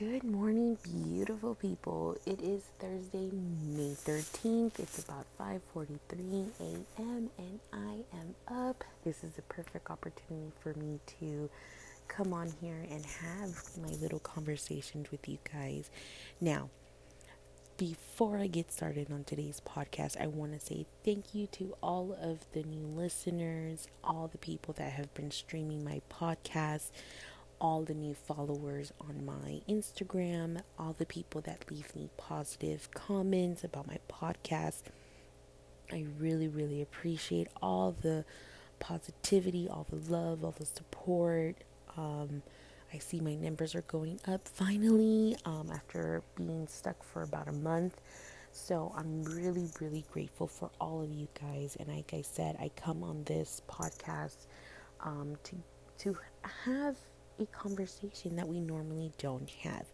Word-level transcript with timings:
Good 0.00 0.24
morning, 0.24 0.78
beautiful 0.82 1.54
people. 1.54 2.16
It 2.24 2.40
is 2.40 2.62
Thursday, 2.78 3.28
May 3.66 3.92
13th. 3.92 4.78
It's 4.80 4.98
about 5.04 5.26
5:43 5.38 6.48
a.m. 6.58 7.28
and 7.36 7.60
I 7.70 7.96
am 8.16 8.34
up. 8.48 8.82
This 9.04 9.22
is 9.22 9.36
a 9.36 9.42
perfect 9.42 9.90
opportunity 9.90 10.52
for 10.60 10.72
me 10.72 11.00
to 11.20 11.50
come 12.08 12.32
on 12.32 12.50
here 12.62 12.82
and 12.90 13.04
have 13.04 13.62
my 13.76 13.90
little 14.00 14.20
conversations 14.20 15.10
with 15.10 15.28
you 15.28 15.36
guys. 15.52 15.90
Now, 16.40 16.70
before 17.76 18.38
I 18.38 18.46
get 18.46 18.72
started 18.72 19.12
on 19.12 19.24
today's 19.24 19.60
podcast, 19.60 20.18
I 20.18 20.28
want 20.28 20.58
to 20.58 20.60
say 20.60 20.86
thank 21.04 21.34
you 21.34 21.46
to 21.48 21.76
all 21.82 22.16
of 22.18 22.46
the 22.52 22.62
new 22.62 22.86
listeners, 22.86 23.86
all 24.02 24.28
the 24.28 24.38
people 24.38 24.72
that 24.78 24.92
have 24.92 25.12
been 25.12 25.30
streaming 25.30 25.84
my 25.84 26.00
podcast 26.10 26.88
all 27.60 27.82
the 27.82 27.94
new 27.94 28.14
followers 28.14 28.92
on 29.00 29.24
my 29.24 29.60
Instagram, 29.68 30.62
all 30.78 30.94
the 30.98 31.06
people 31.06 31.40
that 31.42 31.70
leave 31.70 31.94
me 31.94 32.08
positive 32.16 32.90
comments 32.92 33.64
about 33.64 33.86
my 33.86 33.98
podcast. 34.08 34.82
I 35.92 36.06
really, 36.18 36.48
really 36.48 36.80
appreciate 36.80 37.48
all 37.62 37.94
the 38.00 38.24
positivity, 38.78 39.68
all 39.68 39.86
the 39.90 40.10
love, 40.10 40.44
all 40.44 40.54
the 40.56 40.66
support. 40.66 41.56
Um, 41.96 42.42
I 42.92 42.98
see 42.98 43.20
my 43.20 43.34
numbers 43.34 43.74
are 43.74 43.82
going 43.82 44.20
up 44.26 44.48
finally 44.48 45.36
um, 45.44 45.70
after 45.72 46.22
being 46.36 46.66
stuck 46.66 47.02
for 47.04 47.22
about 47.22 47.48
a 47.48 47.52
month. 47.52 48.00
So 48.52 48.92
I'm 48.96 49.22
really, 49.22 49.68
really 49.80 50.04
grateful 50.12 50.46
for 50.46 50.70
all 50.80 51.02
of 51.02 51.10
you 51.12 51.28
guys. 51.40 51.76
And 51.78 51.88
like 51.88 52.12
I 52.14 52.22
said, 52.22 52.56
I 52.60 52.70
come 52.74 53.04
on 53.04 53.22
this 53.24 53.62
podcast 53.68 54.46
um, 55.00 55.36
to 55.44 55.56
to 55.98 56.16
have 56.64 56.96
a 57.40 57.46
conversation 57.46 58.36
that 58.36 58.48
we 58.48 58.60
normally 58.60 59.12
don't 59.18 59.50
have. 59.50 59.86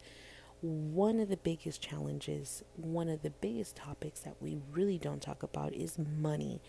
One 0.62 1.20
of 1.20 1.28
the 1.28 1.36
biggest 1.36 1.80
challenges, 1.80 2.64
one 2.76 3.08
of 3.08 3.22
the 3.22 3.30
biggest 3.30 3.76
topics 3.76 4.20
that 4.20 4.36
we 4.40 4.58
really 4.72 4.98
don't 4.98 5.22
talk 5.22 5.42
about 5.42 5.74
is 5.74 5.98
money. 5.98 6.60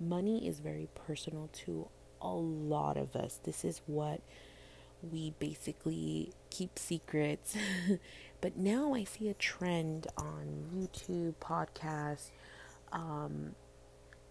Money 0.00 0.46
is 0.46 0.60
very 0.60 0.88
personal 0.94 1.48
to 1.64 1.88
a 2.20 2.32
lot 2.32 2.96
of 2.96 3.16
us. 3.16 3.40
This 3.42 3.64
is 3.64 3.82
what 3.86 4.20
we 5.02 5.34
basically 5.38 6.32
keep 6.50 6.78
secrets. 6.78 7.56
but 8.40 8.56
now 8.56 8.94
I 8.94 9.04
see 9.04 9.28
a 9.28 9.34
trend 9.34 10.06
on 10.16 10.64
YouTube, 10.74 11.34
podcasts, 11.40 12.30
um, 12.92 13.54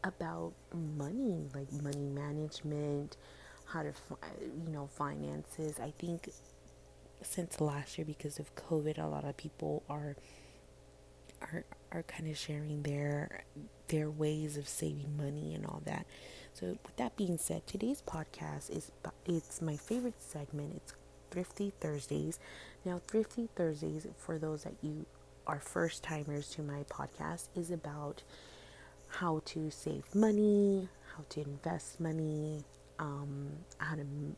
about 0.03 0.53
money, 0.73 1.47
like 1.53 1.71
money 1.71 2.07
management, 2.07 3.17
how 3.71 3.83
to, 3.83 3.93
you 4.65 4.71
know, 4.71 4.87
finances. 4.87 5.79
I 5.79 5.93
think 5.97 6.29
since 7.21 7.61
last 7.61 7.97
year, 7.97 8.05
because 8.05 8.39
of 8.39 8.55
COVID, 8.55 8.97
a 8.97 9.07
lot 9.07 9.25
of 9.25 9.37
people 9.37 9.83
are 9.89 10.15
are 11.41 11.65
are 11.91 12.03
kind 12.03 12.29
of 12.29 12.37
sharing 12.37 12.83
their 12.83 13.43
their 13.87 14.09
ways 14.09 14.57
of 14.57 14.67
saving 14.67 15.17
money 15.17 15.53
and 15.53 15.65
all 15.65 15.81
that. 15.85 16.05
So, 16.53 16.77
with 16.85 16.95
that 16.97 17.15
being 17.15 17.37
said, 17.37 17.65
today's 17.65 18.01
podcast 18.01 18.69
is 18.75 18.91
it's 19.25 19.61
my 19.61 19.77
favorite 19.77 20.21
segment. 20.21 20.73
It's 20.75 20.93
Thrifty 21.29 21.71
Thursdays. 21.79 22.39
Now, 22.83 23.01
Thrifty 23.07 23.49
Thursdays, 23.55 24.07
for 24.17 24.37
those 24.37 24.63
that 24.63 24.73
you 24.81 25.05
are 25.47 25.59
first 25.59 26.03
timers 26.03 26.49
to 26.51 26.61
my 26.61 26.83
podcast, 26.83 27.47
is 27.55 27.71
about 27.71 28.23
how 29.07 29.41
to 29.45 29.69
save 29.71 30.13
money, 30.13 30.89
how 31.15 31.23
to 31.29 31.41
invest 31.41 31.99
money, 31.99 32.63
um, 33.01 33.49
how 33.79 33.95
to 33.95 34.01
m- 34.01 34.37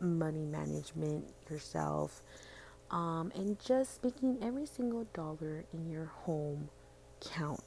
money 0.00 0.44
management 0.44 1.24
yourself, 1.50 2.22
um, 2.90 3.32
and 3.34 3.58
just 3.58 4.04
making 4.04 4.38
every 4.42 4.66
single 4.66 5.04
dollar 5.14 5.64
in 5.72 5.88
your 5.88 6.06
home 6.06 6.68
count. 7.20 7.64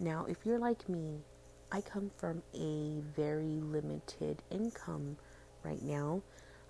Now, 0.00 0.26
if 0.28 0.44
you're 0.44 0.58
like 0.58 0.88
me, 0.88 1.20
I 1.72 1.80
come 1.80 2.10
from 2.16 2.42
a 2.54 3.00
very 3.16 3.60
limited 3.60 4.42
income 4.50 5.16
right 5.64 5.82
now. 5.82 6.22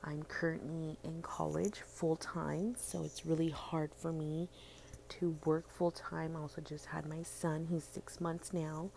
I'm 0.05 0.23
currently 0.25 0.99
in 1.03 1.23
college 1.23 1.81
full 1.81 2.17
time, 2.17 2.75
so 2.79 3.03
it's 3.03 3.27
really 3.27 3.51
hard 3.51 3.91
for 3.95 4.13
me 4.13 4.49
to 5.09 5.37
work 5.45 5.69
full 5.71 5.91
time. 5.91 6.37
I 6.37 6.41
also 6.41 6.61
just 6.61 6.87
had 6.87 7.07
my 7.09 7.23
son, 7.23 7.67
he's 7.71 7.85
six 7.85 8.21
months 8.21 8.53
now. 8.53 8.91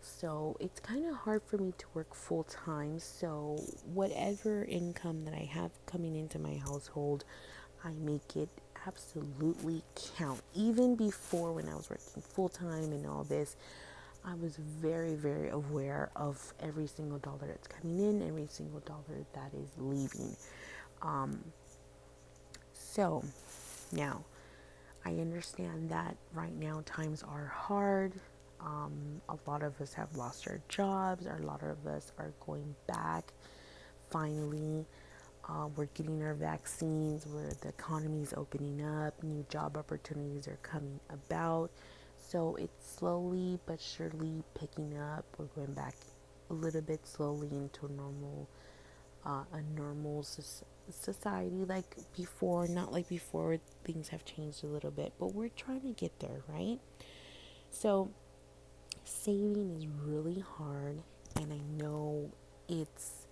So 0.00 0.56
it's 0.60 0.80
kind 0.80 1.06
of 1.06 1.16
hard 1.16 1.42
for 1.42 1.58
me 1.58 1.72
to 1.78 1.86
work 1.94 2.14
full 2.14 2.44
time. 2.44 2.98
So, 2.98 3.62
whatever 3.92 4.64
income 4.64 5.24
that 5.24 5.34
I 5.34 5.48
have 5.52 5.70
coming 5.86 6.16
into 6.16 6.38
my 6.38 6.54
household, 6.54 7.24
I 7.84 7.92
make 7.92 8.36
it 8.36 8.48
absolutely 8.86 9.82
count. 10.16 10.40
Even 10.54 10.94
before 10.96 11.52
when 11.52 11.68
I 11.68 11.74
was 11.74 11.90
working 11.90 12.22
full 12.22 12.48
time 12.48 12.92
and 12.92 13.06
all 13.06 13.24
this, 13.24 13.56
I 14.24 14.34
was 14.34 14.56
very, 14.56 15.14
very 15.14 15.50
aware 15.50 16.10
of 16.16 16.54
every 16.60 16.86
single 16.86 17.18
dollar 17.18 17.46
that's 17.46 17.68
coming 17.68 17.98
in, 18.00 18.26
every 18.26 18.46
single 18.48 18.80
dollar 18.80 19.24
that 19.34 19.52
is 19.54 19.68
leaving. 19.78 20.36
Um, 21.02 21.38
so, 22.72 23.22
now 23.92 24.24
I 25.04 25.10
understand 25.10 25.90
that 25.90 26.16
right 26.34 26.54
now 26.56 26.82
times 26.84 27.22
are 27.22 27.46
hard. 27.46 28.12
Um, 28.60 29.20
a 29.28 29.36
lot 29.48 29.62
of 29.62 29.80
us 29.80 29.92
have 29.94 30.14
lost 30.16 30.48
our 30.48 30.60
jobs. 30.68 31.26
A 31.26 31.42
lot 31.42 31.62
of 31.62 31.86
us 31.86 32.12
are 32.18 32.32
going 32.44 32.74
back. 32.86 33.32
Finally, 34.10 34.86
uh, 35.48 35.68
we're 35.76 35.86
getting 35.94 36.22
our 36.22 36.34
vaccines. 36.34 37.26
Where 37.26 37.50
the 37.60 37.68
economy 37.68 38.22
is 38.22 38.34
opening 38.36 38.84
up. 38.84 39.22
New 39.22 39.44
job 39.48 39.76
opportunities 39.76 40.48
are 40.48 40.58
coming 40.62 41.00
about. 41.10 41.70
So 42.18 42.56
it's 42.56 42.96
slowly 42.98 43.58
but 43.66 43.80
surely 43.80 44.42
picking 44.54 44.98
up. 44.98 45.24
We're 45.38 45.46
going 45.46 45.74
back 45.74 45.94
a 46.50 46.54
little 46.54 46.80
bit 46.80 47.06
slowly 47.06 47.48
into 47.52 47.92
normal, 47.92 48.48
uh, 49.24 49.44
a 49.52 49.62
normal 49.78 50.24
society 50.90 51.64
like 51.64 51.96
before. 52.16 52.66
Not 52.66 52.92
like 52.92 53.08
before. 53.08 53.58
Things 53.84 54.08
have 54.08 54.24
changed 54.24 54.64
a 54.64 54.66
little 54.66 54.90
bit, 54.90 55.12
but 55.20 55.34
we're 55.34 55.50
trying 55.50 55.82
to 55.82 55.92
get 55.92 56.18
there, 56.18 56.42
right? 56.48 56.78
So 57.70 58.10
saving 59.06 59.70
is 59.76 59.86
really 60.04 60.40
hard 60.58 61.00
and 61.36 61.52
I 61.52 61.60
know 61.82 62.30
it's 62.68 63.26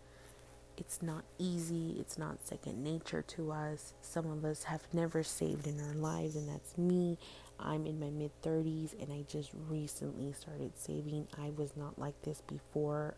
it's 0.77 1.03
not 1.03 1.25
easy, 1.39 1.97
it's 2.01 2.19
not 2.19 2.45
second 2.45 2.83
nature 2.83 3.23
to 3.23 3.53
us. 3.53 3.95
Some 4.03 4.29
of 4.29 4.45
us 4.45 4.65
have 4.65 4.83
never 4.93 5.23
saved 5.23 5.69
in 5.69 5.79
our 5.81 5.95
lives 5.95 6.35
and 6.35 6.49
that's 6.49 6.77
me. 6.77 7.17
I'm 7.61 7.87
in 7.87 8.01
my 8.01 8.11
mid 8.11 8.33
30s 8.43 9.01
and 9.01 9.13
I 9.13 9.25
just 9.29 9.51
recently 9.69 10.33
started 10.33 10.73
saving. 10.77 11.29
I 11.39 11.51
was 11.51 11.77
not 11.77 11.99
like 11.99 12.21
this 12.23 12.41
before 12.41 13.15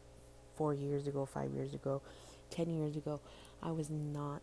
4 0.56 0.75
years 0.75 1.06
ago, 1.06 1.25
5 1.25 1.53
years 1.53 1.72
ago, 1.72 2.03
10 2.50 2.69
years 2.71 2.97
ago. 2.97 3.21
I 3.62 3.71
was 3.71 3.89
not 3.91 4.43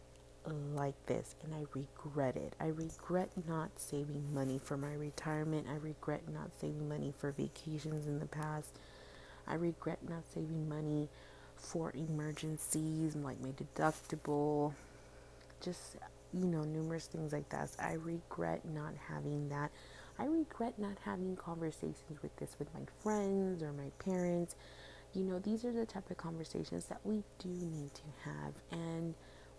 like 0.75 0.95
this 1.05 1.35
and 1.43 1.53
I 1.53 1.65
regret 1.73 2.35
it. 2.35 2.53
I 2.59 2.67
regret 2.67 3.29
not 3.47 3.71
saving 3.77 4.33
money 4.33 4.59
for 4.59 4.77
my 4.77 4.93
retirement. 4.93 5.67
I 5.69 5.75
regret 5.75 6.21
not 6.31 6.51
saving 6.59 6.87
money 6.89 7.13
for 7.17 7.31
vacations 7.31 8.07
in 8.07 8.19
the 8.19 8.25
past. 8.25 8.77
I 9.47 9.55
regret 9.55 9.99
not 10.07 10.23
saving 10.33 10.67
money 10.67 11.09
for 11.55 11.91
emergencies 11.95 13.15
like 13.15 13.39
my 13.41 13.51
deductible. 13.51 14.73
Just, 15.61 15.97
you 16.33 16.45
know, 16.45 16.63
numerous 16.63 17.07
things 17.07 17.31
like 17.31 17.49
that. 17.49 17.69
So 17.69 17.81
I 17.81 17.93
regret 17.93 18.65
not 18.65 18.93
having 19.09 19.49
that. 19.49 19.71
I 20.19 20.25
regret 20.25 20.77
not 20.77 20.97
having 21.03 21.35
conversations 21.35 22.21
with 22.21 22.35
this 22.37 22.55
with 22.59 22.73
my 22.73 22.81
friends 23.01 23.63
or 23.63 23.73
my 23.73 23.91
parents. 23.99 24.55
You 25.13 25.23
know, 25.23 25.39
these 25.39 25.63
are 25.65 25.71
the 25.71 25.85
type 25.85 26.09
of 26.09 26.17
conversations 26.17 26.85
that 26.85 26.99
we 27.03 27.23
do 27.39 27.49
need 27.49 27.93
to 27.93 28.01
have. 28.25 28.53
And 28.71 29.13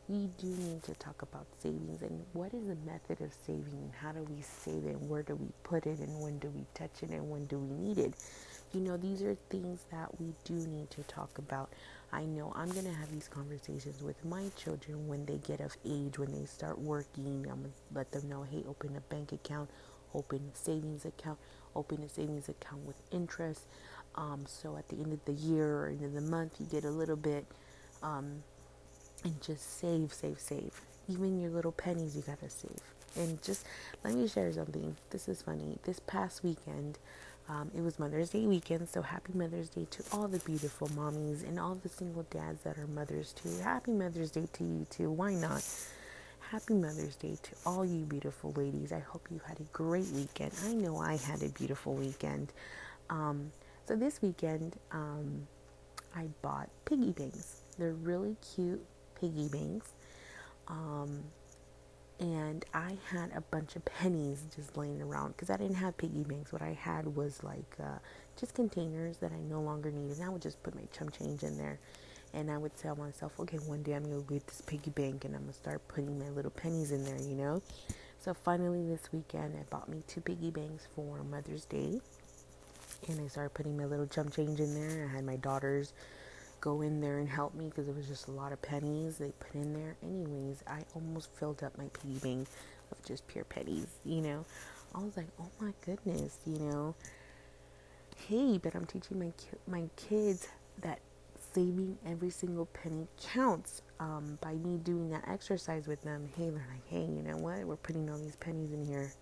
we 0.09 0.29
do 0.39 0.49
need 0.49 0.83
to 0.83 0.93
talk 0.95 1.23
about 1.23 1.47
savings 1.63 2.03
and 2.03 2.23
what 2.35 2.53
is 2.53 2.67
the 2.67 2.77
method 2.85 3.25
of 3.25 3.33
saving 3.47 3.73
and 3.73 3.93
how 3.99 4.13
do 4.13 4.23
we 4.25 4.43
save 4.43 4.85
it 4.85 4.97
and 4.97 5.09
where 5.09 5.23
do 5.23 5.35
we 5.35 5.49
put 5.63 5.87
it 5.87 5.99
and 5.99 6.21
when 6.21 6.39
do 6.39 6.49
we 6.49 6.67
touch 6.75 7.03
it 7.03 7.09
and 7.09 7.31
when 7.31 7.47
do 7.47 7.59
we 7.59 7.75
need 7.75 7.99
it. 7.99 8.13
You 8.75 8.81
know, 8.81 8.99
these 8.99 9.23
are 9.23 9.35
things 9.49 9.87
that 9.93 10.21
we 10.21 10.35
do 10.45 10.55
need 10.55 10.91
to 10.91 11.03
talk 11.05 11.39
about. 11.39 11.71
I 12.13 12.25
know 12.25 12.53
I'm 12.55 12.71
going 12.71 12.85
to 12.85 12.93
have 12.93 13.11
these 13.13 13.29
conversations 13.29 14.03
with 14.03 14.23
my 14.25 14.51
children 14.57 15.09
when 15.09 15.25
they 15.25 15.39
get 15.39 15.61
of 15.61 15.75
age, 15.87 16.19
when 16.19 16.33
they 16.33 16.45
start 16.45 16.79
working. 16.79 17.47
I'm 17.51 17.63
going 17.63 17.73
to 17.73 17.95
let 17.95 18.11
them 18.13 18.29
know 18.29 18.43
hey, 18.43 18.63
open 18.69 18.97
a 18.97 19.01
bank 19.15 19.33
account, 19.33 19.71
open 20.15 20.41
a 20.53 20.59
savings 20.59 21.07
account, 21.07 21.39
open 21.75 22.03
a 22.03 22.09
savings 22.11 22.51
account 22.51 22.85
with 22.87 22.97
interest. 23.11 23.63
Um, 24.17 24.45
so 24.47 24.77
at 24.77 24.87
the 24.89 24.97
end 24.97 25.15
of 25.15 25.25
the 25.25 25.33
year 25.33 25.79
or 25.79 25.87
end 25.89 26.05
of 26.05 26.13
the 26.13 26.21
month, 26.21 26.57
you 26.61 26.67
get 26.67 26.85
a 26.85 26.91
little 26.91 27.17
bit. 27.17 27.47
Um, 28.03 28.43
and 29.25 29.41
just 29.43 29.81
save, 29.81 30.13
save, 30.13 30.39
save. 30.39 30.81
Even 31.09 31.41
your 31.41 31.51
little 31.51 31.73
pennies, 31.73 32.17
you 32.17 32.23
gotta 32.23 32.49
save. 32.49 32.81
And 33.17 33.43
just 33.43 33.67
let 34.05 34.15
me 34.15 34.29
share 34.29 34.53
something. 34.53 34.97
This 35.11 35.29
is 35.29 35.43
funny. 35.43 35.79
This 35.85 36.01
past 36.01 36.43
weekend, 36.43 36.99
um, 37.49 37.71
it 37.77 37.83
was 37.83 37.99
Mother's 37.99 38.31
Day 38.31 38.47
weekend, 38.47 38.89
so 38.89 39.03
happy 39.03 39.33
Mother's 39.35 39.69
Day 39.69 39.87
to 39.91 40.05
all 40.13 40.29
the 40.29 40.39
beautiful 40.41 40.89
mommies 40.89 41.47
and 41.47 41.59
all 41.61 41.75
the 41.75 41.89
single 41.89 42.25
dads 42.31 42.63
that 42.63 42.79
are 42.79 42.87
mothers 42.87 43.33
too. 43.33 43.51
Happy 43.63 43.93
Mother's 43.93 44.31
Day 44.31 44.49
to 44.55 44.65
you 44.65 44.87
too. 44.91 45.11
Why 45.11 45.35
not? 45.35 45.63
happy 46.51 46.75
Mother's 46.75 47.17
Day 47.17 47.37
to 47.43 47.51
all 47.67 47.85
you 47.85 48.05
beautiful 48.05 48.53
ladies. 48.53 48.93
I 48.93 49.01
hope 49.01 49.27
you 49.31 49.41
had 49.45 49.59
a 49.59 49.65
great 49.73 50.07
weekend. 50.09 50.53
I 50.65 50.73
know 50.73 50.99
I 50.99 51.17
had 51.17 51.43
a 51.43 51.49
beautiful 51.49 51.95
weekend. 51.95 52.53
Um, 53.11 53.51
so 53.87 53.97
this 53.97 54.23
weekend, 54.23 54.77
um, 54.93 55.49
I 56.15 56.29
bought 56.43 56.69
piggy 56.85 57.11
banks. 57.11 57.63
They're 57.77 57.95
really 57.95 58.37
cute 58.55 58.85
piggy 59.21 59.49
banks. 59.49 59.93
Um, 60.69 61.25
and 62.21 62.65
I 62.73 62.97
had 63.11 63.33
a 63.35 63.41
bunch 63.41 63.75
of 63.77 63.85
pennies 63.85 64.45
just 64.55 64.77
laying 64.77 65.03
around 65.03 65.33
because 65.33 65.51
I 65.51 65.57
didn't 65.57 65.77
have 65.77 65.97
piggy 65.97 66.23
banks. 66.23 66.53
What 66.53 66.63
I 66.63 66.73
had 66.73 67.17
was 67.17 67.43
like 67.43 67.77
uh, 67.81 67.99
just 68.39 68.55
containers 68.55 69.19
that 69.19 69.33
I 69.33 69.41
no 69.41 69.61
longer 69.61 69.91
needed. 69.91 70.19
And 70.19 70.27
I 70.27 70.29
would 70.29 70.43
just 70.43 70.63
put 70.63 70.75
my 70.75 70.83
chum 70.97 71.11
change 71.11 71.43
in 71.43 71.59
there. 71.59 71.79
And 72.33 72.51
I 72.51 72.59
would 72.59 72.77
tell 72.77 72.97
myself, 72.97 73.39
okay, 73.41 73.59
one 73.59 73.83
day 73.83 73.93
I'm 73.93 74.05
going 74.05 74.25
to 74.25 74.33
get 74.33 74.47
this 74.47 74.61
piggy 74.61 74.91
bank 74.91 75.25
and 75.25 75.35
I'm 75.35 75.43
going 75.43 75.53
to 75.53 75.59
start 75.59 75.87
putting 75.87 76.19
my 76.19 76.29
little 76.31 76.51
pennies 76.51 76.91
in 76.91 77.05
there, 77.05 77.19
you 77.19 77.35
know? 77.35 77.63
So 78.19 78.35
finally 78.35 78.83
this 78.89 79.13
weekend, 79.13 79.55
I 79.57 79.63
bought 79.71 79.89
me 79.89 80.03
two 80.09 80.21
piggy 80.21 80.51
banks 80.51 80.87
for 80.95 81.23
Mother's 81.25 81.65
Day. 81.65 82.01
And 83.09 83.21
I 83.21 83.29
started 83.29 83.55
putting 83.55 83.77
my 83.77 83.85
little 83.85 84.07
chum 84.07 84.31
change 84.31 84.61
in 84.61 84.75
there. 84.75 85.09
I 85.09 85.17
had 85.17 85.25
my 85.25 85.37
daughters 85.37 85.93
go 86.65 86.81
in 86.81 87.03
there 87.03 87.19
and 87.19 87.29
help 87.29 87.55
me 87.55 87.67
because 87.67 87.89
it 87.89 87.95
was 87.95 88.09
just 88.09 88.27
a 88.27 88.31
lot 88.31 88.51
of 88.51 88.63
pennies 88.63 89.19
they 89.19 89.33
put 89.39 89.55
in 89.55 89.75
there. 89.75 89.97
Anyways, 90.03 90.65
I 90.67 90.81
almost 90.95 91.29
filled 91.37 91.63
up 91.63 91.77
my 91.77 91.89
piggy 91.93 92.19
bank 92.21 92.49
of 92.91 93.05
just 93.05 93.29
pure 93.29 93.45
pennies, 93.45 93.87
you 94.03 94.23
know? 94.23 94.47
I 94.95 95.01
was 95.01 95.15
like, 95.15 95.27
oh 95.39 95.51
my 95.61 95.75
goodness, 95.85 96.39
you 96.47 96.59
know? 96.59 96.95
Hey, 98.29 98.57
but 98.57 98.75
I'm 98.75 98.87
teaching 98.87 99.19
my, 99.19 99.31
ki- 99.37 99.59
my 99.69 99.83
kids 99.97 100.49
that 100.81 101.01
saving 101.53 101.99
every 102.07 102.31
single 102.31 102.65
penny 102.67 103.07
counts 103.23 103.83
um, 104.01 104.39
by 104.41 104.55
me 104.55 104.79
doing 104.79 105.11
that 105.11 105.25
exercise 105.29 105.87
with 105.87 106.03
them. 106.03 106.31
Hey, 106.35 106.49
they're 106.49 106.67
like, 106.71 106.89
hey, 106.89 107.03
you 107.03 107.23
know 107.23 107.37
what? 107.37 107.59
We're 107.65 107.77
putting 107.77 108.09
all 108.09 108.17
these 108.17 108.37
pennies 108.37 108.73
in 108.73 108.87
here. 108.87 109.13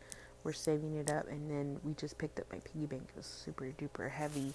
We're 0.44 0.52
saving 0.52 0.94
it 0.94 1.10
up. 1.10 1.26
And 1.28 1.50
then 1.50 1.80
we 1.82 1.94
just 1.94 2.18
picked 2.18 2.38
up 2.38 2.46
my 2.52 2.60
piggy 2.60 2.86
bank. 2.86 3.02
It 3.08 3.16
was 3.16 3.26
super 3.26 3.64
duper 3.64 4.08
heavy, 4.08 4.54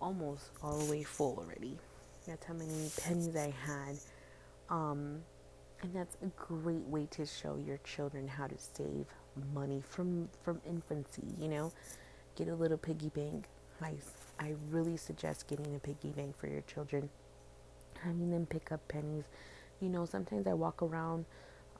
almost 0.00 0.50
all 0.62 0.78
the 0.78 0.90
way 0.90 1.02
full 1.02 1.38
already. 1.38 1.78
That's 2.26 2.44
how 2.46 2.54
many 2.54 2.90
pennies 3.00 3.36
I 3.36 3.54
had. 3.64 3.96
Um, 4.68 5.20
and 5.82 5.94
that's 5.94 6.16
a 6.22 6.26
great 6.36 6.84
way 6.86 7.06
to 7.12 7.26
show 7.26 7.56
your 7.56 7.78
children 7.78 8.26
how 8.28 8.46
to 8.46 8.56
save 8.58 9.06
money 9.54 9.82
from 9.88 10.28
from 10.42 10.60
infancy. 10.66 11.22
You 11.40 11.48
know, 11.48 11.72
get 12.36 12.48
a 12.48 12.54
little 12.54 12.78
piggy 12.78 13.10
bank. 13.10 13.46
Nice 13.80 14.10
I 14.38 14.54
really 14.70 14.96
suggest 14.96 15.46
getting 15.46 15.74
a 15.74 15.78
piggy 15.78 16.10
bank 16.10 16.38
for 16.38 16.46
your 16.46 16.62
children, 16.62 17.08
having 18.02 18.30
them 18.30 18.46
pick 18.46 18.70
up 18.72 18.86
pennies. 18.88 19.24
You 19.80 19.88
know, 19.88 20.04
sometimes 20.04 20.46
I 20.46 20.52
walk 20.52 20.82
around 20.82 21.24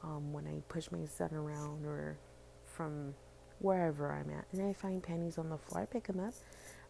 um, 0.02 0.32
when 0.32 0.46
I 0.46 0.62
push 0.68 0.90
my 0.90 1.04
son 1.06 1.30
around 1.34 1.84
or 1.84 2.16
from 2.64 3.14
wherever 3.58 4.12
I'm 4.12 4.30
at, 4.30 4.46
and 4.52 4.68
I 4.68 4.72
find 4.72 5.02
pennies 5.02 5.38
on 5.38 5.50
the 5.50 5.58
floor. 5.58 5.82
I 5.82 5.86
pick 5.86 6.06
them 6.06 6.20
up. 6.20 6.34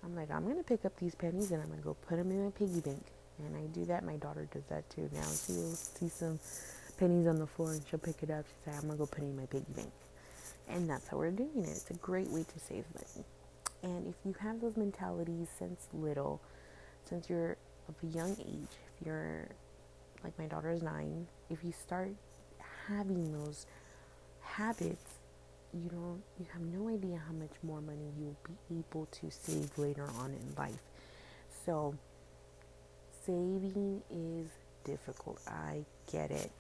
I'm 0.06 0.14
like, 0.14 0.30
I'm 0.30 0.46
gonna 0.46 0.62
pick 0.62 0.84
up 0.84 0.96
these 0.98 1.16
pennies 1.16 1.50
and 1.50 1.60
I'm 1.60 1.68
gonna 1.68 1.82
go 1.82 1.96
put 2.08 2.16
them 2.16 2.30
in 2.30 2.44
my 2.44 2.50
piggy 2.52 2.80
bank. 2.80 3.04
And 3.38 3.56
I 3.56 3.66
do 3.74 3.84
that. 3.86 4.04
My 4.04 4.16
daughter 4.16 4.48
does 4.52 4.62
that 4.70 4.88
too. 4.88 5.10
Now 5.12 5.22
she'll 5.22 5.74
see 5.74 6.08
some 6.08 6.38
pennies 6.96 7.26
on 7.26 7.40
the 7.40 7.46
floor 7.46 7.72
and 7.72 7.82
she'll 7.90 7.98
pick 7.98 8.22
it 8.22 8.30
up. 8.30 8.44
She'll 8.46 8.72
say, 8.72 8.78
I'm 8.78 8.86
gonna 8.86 8.98
go 8.98 9.06
put 9.06 9.24
it 9.24 9.26
in 9.26 9.36
my 9.36 9.46
piggy 9.46 9.66
bank. 9.74 9.90
And 10.68 10.88
that's 10.88 11.08
how 11.08 11.16
we're 11.16 11.32
doing 11.32 11.64
it. 11.64 11.70
It's 11.70 11.90
a 11.90 11.94
great 11.94 12.28
way 12.28 12.44
to 12.44 12.58
save 12.60 12.84
money. 12.94 13.26
And 13.82 14.06
if 14.06 14.14
you 14.24 14.34
have 14.40 14.60
those 14.60 14.76
mentalities 14.76 15.48
since 15.58 15.88
little, 15.92 16.40
since 17.04 17.28
you're 17.28 17.56
of 17.88 17.94
a 18.04 18.06
young 18.06 18.36
age, 18.40 18.68
if 19.00 19.06
you're 19.06 19.48
like 20.22 20.38
my 20.38 20.46
daughter 20.46 20.70
is 20.70 20.82
nine, 20.82 21.26
if 21.50 21.64
you 21.64 21.72
start 21.72 22.10
having 22.86 23.32
those 23.32 23.66
habits, 24.40 25.05
you 25.84 25.90
don't 25.90 26.22
you 26.38 26.46
have 26.52 26.62
no 26.62 26.88
idea 26.88 27.20
how 27.26 27.32
much 27.32 27.52
more 27.62 27.80
money 27.80 28.10
you'll 28.18 28.36
be 28.68 28.78
able 28.78 29.06
to 29.06 29.30
save 29.30 29.76
later 29.78 30.06
on 30.20 30.32
in 30.32 30.54
life. 30.56 30.78
So 31.64 31.94
saving 33.26 34.02
is 34.10 34.48
difficult. 34.84 35.40
I 35.46 35.84
get 36.10 36.30
it. 36.30 36.50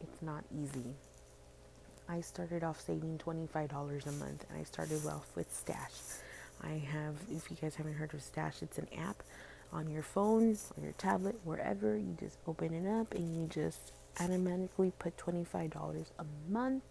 It's 0.00 0.22
not 0.22 0.44
easy. 0.54 0.94
I 2.08 2.20
started 2.20 2.64
off 2.64 2.80
saving 2.80 3.18
$25 3.18 4.06
a 4.06 4.12
month 4.12 4.44
and 4.50 4.58
I 4.58 4.64
started 4.64 5.06
off 5.06 5.26
with 5.36 5.52
Stash. 5.54 5.92
I 6.62 6.82
have, 6.92 7.14
if 7.30 7.50
you 7.50 7.56
guys 7.60 7.76
haven't 7.76 7.94
heard 7.94 8.12
of 8.14 8.22
Stash, 8.22 8.62
it's 8.62 8.78
an 8.78 8.88
app 8.98 9.22
on 9.72 9.88
your 9.88 10.02
phone, 10.02 10.56
on 10.76 10.82
your 10.82 10.92
tablet, 10.92 11.38
wherever. 11.44 11.96
You 11.96 12.16
just 12.18 12.38
open 12.46 12.74
it 12.74 12.88
up 12.88 13.14
and 13.14 13.36
you 13.36 13.46
just 13.48 13.92
automatically 14.20 14.92
put 14.98 15.16
$25 15.16 16.06
a 16.18 16.24
month 16.50 16.82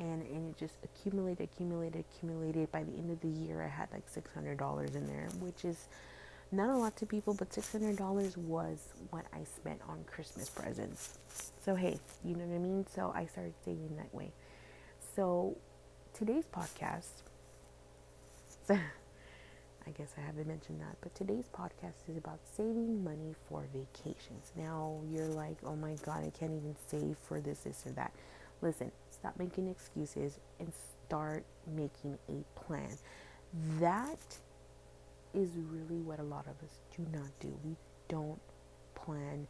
and, 0.00 0.22
and 0.22 0.50
it 0.50 0.58
just 0.58 0.74
accumulated, 0.82 1.48
accumulated, 1.52 2.04
accumulated. 2.10 2.72
By 2.72 2.82
the 2.82 2.92
end 2.92 3.10
of 3.10 3.20
the 3.20 3.28
year, 3.28 3.62
I 3.62 3.68
had 3.68 3.88
like 3.92 4.10
$600 4.10 4.94
in 4.96 5.06
there, 5.06 5.28
which 5.40 5.64
is 5.64 5.88
not 6.50 6.70
a 6.70 6.76
lot 6.76 6.96
to 6.96 7.06
people, 7.06 7.34
but 7.34 7.50
$600 7.50 8.36
was 8.36 8.88
what 9.10 9.26
I 9.32 9.44
spent 9.44 9.80
on 9.88 10.04
Christmas 10.04 10.48
presents. 10.48 11.18
So, 11.64 11.74
hey, 11.74 11.98
you 12.24 12.34
know 12.34 12.44
what 12.44 12.56
I 12.56 12.58
mean? 12.58 12.86
So, 12.92 13.12
I 13.14 13.26
started 13.26 13.54
saving 13.64 13.96
that 13.98 14.12
way. 14.14 14.32
So, 15.14 15.56
today's 16.14 16.46
podcast, 16.46 17.22
I 18.70 19.90
guess 19.96 20.14
I 20.16 20.22
haven't 20.22 20.48
mentioned 20.48 20.80
that, 20.80 20.96
but 21.02 21.14
today's 21.14 21.48
podcast 21.54 22.08
is 22.08 22.16
about 22.16 22.40
saving 22.56 23.04
money 23.04 23.34
for 23.48 23.66
vacations. 23.72 24.50
Now, 24.56 25.00
you're 25.10 25.28
like, 25.28 25.58
oh 25.64 25.76
my 25.76 25.94
God, 26.04 26.24
I 26.24 26.30
can't 26.30 26.52
even 26.52 26.74
save 26.88 27.16
for 27.22 27.40
this, 27.40 27.60
this, 27.60 27.84
or 27.86 27.90
that. 27.92 28.12
Listen, 28.62 28.90
stop 29.20 29.38
making 29.38 29.68
excuses 29.68 30.38
and 30.58 30.72
start 31.06 31.44
making 31.76 32.18
a 32.28 32.44
plan. 32.58 32.96
That 33.78 34.18
is 35.34 35.50
really 35.70 36.00
what 36.00 36.18
a 36.18 36.24
lot 36.24 36.46
of 36.46 36.54
us 36.64 36.80
do 36.96 37.06
not 37.12 37.30
do. 37.38 37.56
We 37.64 37.76
don't 38.08 38.40
plan 38.94 39.46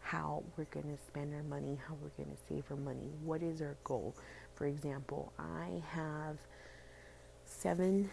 how 0.00 0.42
we're 0.56 0.64
going 0.64 0.86
to 0.86 1.02
spend 1.06 1.34
our 1.34 1.42
money, 1.42 1.78
how 1.86 1.94
we're 2.00 2.24
going 2.24 2.34
to 2.34 2.42
save 2.48 2.64
our 2.70 2.76
money. 2.76 3.10
What 3.24 3.42
is 3.42 3.60
our 3.60 3.76
goal? 3.84 4.14
For 4.54 4.66
example, 4.66 5.32
I 5.38 5.82
have 5.90 6.38
seven 7.44 8.10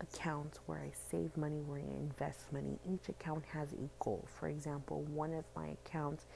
accounts 0.00 0.60
where 0.66 0.78
I 0.78 0.92
save 1.10 1.36
money, 1.36 1.60
where 1.60 1.78
I 1.78 1.82
invest 1.82 2.52
money. 2.52 2.78
Each 2.90 3.08
account 3.08 3.44
has 3.52 3.72
a 3.72 3.88
goal. 4.02 4.26
For 4.38 4.48
example, 4.48 5.02
one 5.02 5.34
of 5.34 5.44
my 5.54 5.76
accounts 5.84 6.26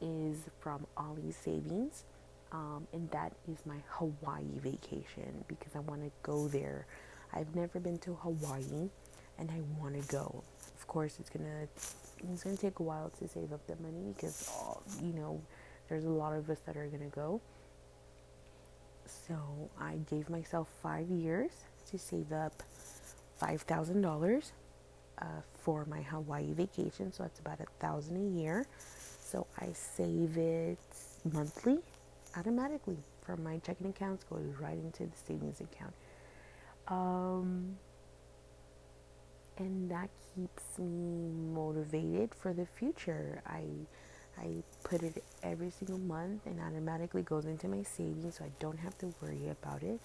is 0.00 0.36
from 0.60 0.86
Ollie 0.96 1.32
Savings, 1.32 2.04
um, 2.52 2.86
and 2.92 3.10
that 3.12 3.32
is 3.50 3.58
my 3.66 3.78
Hawaii 3.90 4.44
vacation 4.58 5.44
because 5.48 5.74
I 5.76 5.80
want 5.80 6.02
to 6.04 6.10
go 6.22 6.48
there. 6.48 6.86
I've 7.34 7.54
never 7.56 7.80
been 7.80 7.98
to 8.00 8.14
Hawaii, 8.14 8.90
and 9.38 9.50
I 9.50 9.60
want 9.80 10.00
to 10.00 10.08
go. 10.08 10.44
Of 10.76 10.86
course, 10.88 11.18
it's 11.20 11.30
gonna 11.30 11.68
it's 12.32 12.44
gonna 12.44 12.56
take 12.56 12.78
a 12.80 12.84
while 12.84 13.10
to 13.20 13.28
save 13.28 13.52
up 13.52 13.66
the 13.66 13.76
money 13.76 14.12
because 14.14 14.48
all, 14.52 14.82
you 15.02 15.12
know 15.14 15.40
there's 15.88 16.04
a 16.04 16.10
lot 16.10 16.34
of 16.34 16.50
us 16.50 16.58
that 16.66 16.76
are 16.76 16.86
gonna 16.86 17.06
go. 17.06 17.40
So 19.06 19.36
I 19.80 19.96
gave 20.10 20.30
myself 20.30 20.68
five 20.82 21.08
years 21.10 21.50
to 21.90 21.98
save 21.98 22.32
up 22.32 22.62
five 23.38 23.62
thousand 23.62 24.04
uh, 24.04 24.08
dollars 24.10 24.52
for 25.62 25.84
my 25.86 26.02
Hawaii 26.02 26.52
vacation. 26.54 27.12
So 27.12 27.24
that's 27.24 27.40
about 27.40 27.60
a 27.60 27.66
thousand 27.80 28.16
a 28.16 28.40
year. 28.40 28.66
So 29.20 29.46
I 29.58 29.72
save 29.72 30.36
it 30.38 30.78
monthly, 31.32 31.78
automatically 32.36 32.98
from 33.22 33.42
my 33.42 33.58
checking 33.58 33.88
accounts 33.88 34.24
goes 34.24 34.44
right 34.60 34.76
into 34.78 35.04
the 35.04 35.16
savings 35.26 35.60
account. 35.60 35.94
Um, 36.88 37.76
and 39.58 39.90
that 39.90 40.10
keeps 40.34 40.78
me 40.78 41.30
motivated 41.54 42.34
for 42.34 42.52
the 42.52 42.66
future. 42.66 43.42
I 43.46 43.62
I 44.38 44.62
put 44.82 45.02
it 45.02 45.22
every 45.42 45.70
single 45.70 45.98
month 45.98 46.46
and 46.46 46.58
automatically 46.60 47.22
goes 47.22 47.44
into 47.44 47.68
my 47.68 47.82
savings 47.82 48.36
so 48.36 48.44
I 48.44 48.50
don't 48.60 48.78
have 48.78 48.96
to 48.98 49.12
worry 49.20 49.48
about 49.50 49.82
it. 49.82 50.00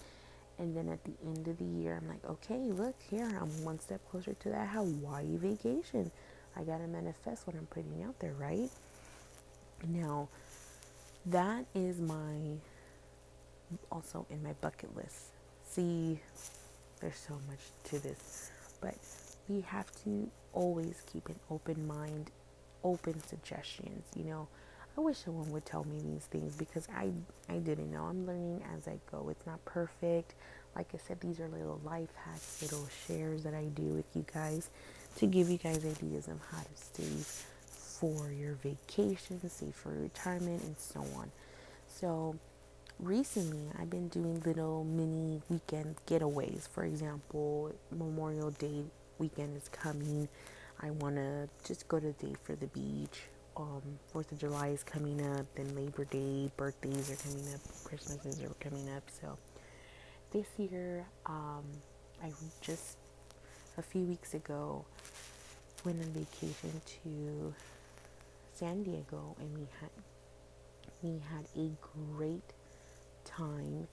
And 0.58 0.76
then 0.76 0.88
at 0.88 1.02
the 1.04 1.12
end 1.24 1.48
of 1.48 1.56
the 1.58 1.64
year, 1.64 1.96
I'm 2.00 2.08
like, 2.08 2.24
okay, 2.28 2.58
look 2.58 2.96
here, 3.10 3.26
I'm 3.40 3.64
one 3.64 3.78
step 3.80 4.00
closer 4.10 4.34
to 4.34 4.48
that 4.50 4.68
Hawaii 4.68 5.36
vacation. 5.36 6.10
I 6.56 6.62
got 6.62 6.78
to 6.78 6.86
manifest 6.88 7.46
what 7.46 7.56
I'm 7.56 7.66
putting 7.66 8.02
out 8.02 8.18
there, 8.18 8.34
right? 8.34 8.70
Now, 9.86 10.28
that 11.26 11.66
is 11.74 11.98
my 12.00 12.56
also 13.90 14.26
in 14.30 14.42
my 14.42 14.52
bucket 14.60 14.94
list. 14.96 15.26
See, 15.68 16.20
there's 17.00 17.16
so 17.18 17.34
much 17.48 17.60
to 17.84 17.98
this, 17.98 18.50
but 18.80 18.96
we 19.48 19.60
have 19.62 19.86
to 20.04 20.30
always 20.52 21.02
keep 21.12 21.28
an 21.28 21.38
open 21.50 21.86
mind, 21.86 22.30
open 22.84 23.22
suggestions. 23.24 24.04
You 24.16 24.24
know, 24.24 24.48
I 24.96 25.00
wish 25.00 25.18
someone 25.18 25.50
would 25.52 25.66
tell 25.66 25.84
me 25.84 26.00
these 26.02 26.24
things 26.24 26.56
because 26.56 26.88
I 26.94 27.10
I 27.48 27.58
didn't 27.58 27.90
know. 27.92 28.04
I'm 28.04 28.26
learning 28.26 28.62
as 28.76 28.88
I 28.88 28.98
go. 29.10 29.28
It's 29.30 29.46
not 29.46 29.64
perfect. 29.64 30.34
Like 30.76 30.88
I 30.94 30.98
said, 30.98 31.20
these 31.20 31.40
are 31.40 31.48
little 31.48 31.80
life 31.84 32.10
hacks, 32.24 32.62
little 32.62 32.88
shares 33.06 33.42
that 33.44 33.54
I 33.54 33.64
do 33.64 33.82
with 33.82 34.06
you 34.14 34.24
guys 34.32 34.70
to 35.16 35.26
give 35.26 35.50
you 35.50 35.58
guys 35.58 35.84
ideas 35.84 36.28
on 36.28 36.40
how 36.50 36.58
to 36.58 36.68
save 36.74 37.44
for 37.98 38.30
your 38.30 38.54
vacation, 38.54 39.40
save 39.48 39.74
for 39.74 39.90
retirement, 39.90 40.62
and 40.62 40.76
so 40.78 41.00
on. 41.16 41.30
So 41.88 42.36
recently 43.00 43.72
I've 43.80 43.90
been 43.90 44.08
doing 44.08 44.40
little 44.44 44.84
mini 44.84 45.42
weekend 45.48 45.96
getaways. 46.06 46.68
For 46.68 46.84
example, 46.84 47.72
Memorial 47.90 48.52
Day 48.52 48.84
weekend 49.18 49.56
is 49.56 49.68
coming. 49.68 50.28
I 50.80 50.90
want 50.90 51.16
to 51.16 51.48
just 51.64 51.88
go 51.88 51.98
to 51.98 52.06
the 52.06 52.26
day 52.26 52.34
for 52.44 52.54
the 52.54 52.68
beach. 52.68 53.22
Um, 53.56 53.82
Fourth 54.12 54.30
of 54.30 54.38
July 54.38 54.68
is 54.68 54.84
coming 54.84 55.20
up, 55.34 55.46
then 55.56 55.74
Labor 55.74 56.04
Day, 56.04 56.48
birthdays 56.56 57.10
are 57.10 57.16
coming 57.16 57.52
up, 57.52 57.60
Christmases 57.82 58.40
are 58.40 58.54
coming 58.60 58.88
up. 58.96 59.02
So 59.20 59.36
this 60.30 60.46
year, 60.56 61.04
um, 61.26 61.64
I 62.22 62.30
just 62.60 62.96
a 63.76 63.82
few 63.82 64.02
weeks 64.02 64.34
ago 64.34 64.84
went 65.84 66.00
on 66.00 66.10
vacation 66.12 66.80
to 67.02 67.54
San 68.58 68.82
Diego, 68.82 69.36
and 69.38 69.56
we 69.56 69.66
had 69.80 69.90
we 71.02 71.20
had 71.30 71.46
a 71.56 71.70
great 72.16 72.54
time. 73.24 73.86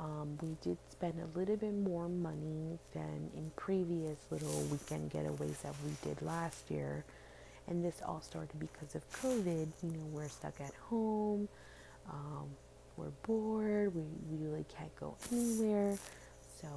Um, 0.00 0.38
we 0.42 0.56
did 0.62 0.76
spend 0.90 1.14
a 1.20 1.38
little 1.38 1.56
bit 1.56 1.74
more 1.74 2.08
money 2.08 2.78
than 2.94 3.30
in 3.36 3.50
previous 3.56 4.16
little 4.30 4.62
weekend 4.70 5.10
getaways 5.10 5.60
that 5.62 5.74
we 5.84 5.92
did 6.02 6.20
last 6.22 6.70
year. 6.70 7.04
And 7.68 7.84
this 7.84 8.00
all 8.04 8.20
started 8.20 8.58
because 8.58 8.94
of 8.94 9.08
COVID. 9.20 9.68
You 9.82 9.90
know, 9.90 10.06
we're 10.12 10.28
stuck 10.28 10.60
at 10.60 10.74
home, 10.88 11.48
um, 12.10 12.48
we're 12.96 13.12
bored, 13.24 13.94
we, 13.94 14.02
we 14.30 14.44
really 14.46 14.64
can't 14.76 14.94
go 14.98 15.16
anywhere. 15.30 15.96
So 16.60 16.68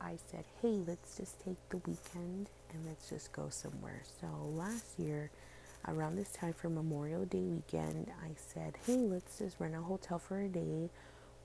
I 0.00 0.16
said, 0.30 0.44
hey, 0.62 0.80
let's 0.86 1.16
just 1.16 1.42
take 1.44 1.56
the 1.70 1.78
weekend 1.78 2.50
and 2.72 2.86
let's 2.86 3.08
just 3.08 3.32
go 3.32 3.48
somewhere. 3.48 4.02
So 4.20 4.26
last 4.52 4.98
year, 4.98 5.30
around 5.88 6.16
this 6.16 6.30
time 6.32 6.52
for 6.52 6.68
Memorial 6.68 7.24
Day 7.24 7.42
weekend, 7.42 8.10
I 8.22 8.30
said, 8.36 8.74
hey, 8.86 8.96
let's 8.96 9.38
just 9.38 9.60
rent 9.60 9.74
a 9.74 9.80
hotel 9.80 10.18
for 10.18 10.40
a 10.40 10.48
day 10.48 10.90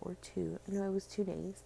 or 0.02 0.16
two. 0.22 0.60
No, 0.68 0.84
it 0.84 0.94
was 0.94 1.06
two 1.06 1.24
days. 1.24 1.64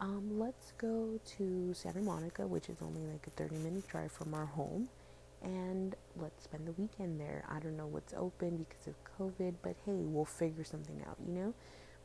Um, 0.00 0.38
let's 0.38 0.72
go 0.78 1.20
to 1.36 1.74
Santa 1.74 2.00
Monica, 2.00 2.46
which 2.46 2.68
is 2.68 2.78
only 2.82 3.02
like 3.02 3.26
a 3.26 3.30
30 3.30 3.56
minute 3.56 3.86
drive 3.88 4.12
from 4.12 4.32
our 4.34 4.46
home, 4.46 4.88
and 5.42 5.94
let's 6.16 6.44
spend 6.44 6.66
the 6.66 6.72
weekend 6.72 7.20
there. 7.20 7.44
I 7.48 7.60
don't 7.60 7.76
know 7.76 7.86
what's 7.86 8.14
open 8.14 8.66
because 8.68 8.86
of 8.86 8.94
COVID, 9.18 9.54
but 9.62 9.76
hey, 9.84 9.92
we'll 10.04 10.24
figure 10.24 10.64
something 10.64 11.02
out, 11.06 11.16
you 11.26 11.34
know? 11.34 11.54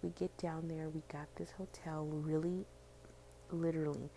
We 0.01 0.09
get 0.09 0.37
down 0.37 0.67
there, 0.67 0.89
we 0.89 1.01
got 1.11 1.27
this 1.37 1.51
hotel 1.57 2.05
really, 2.05 2.65
literally, 3.51 4.09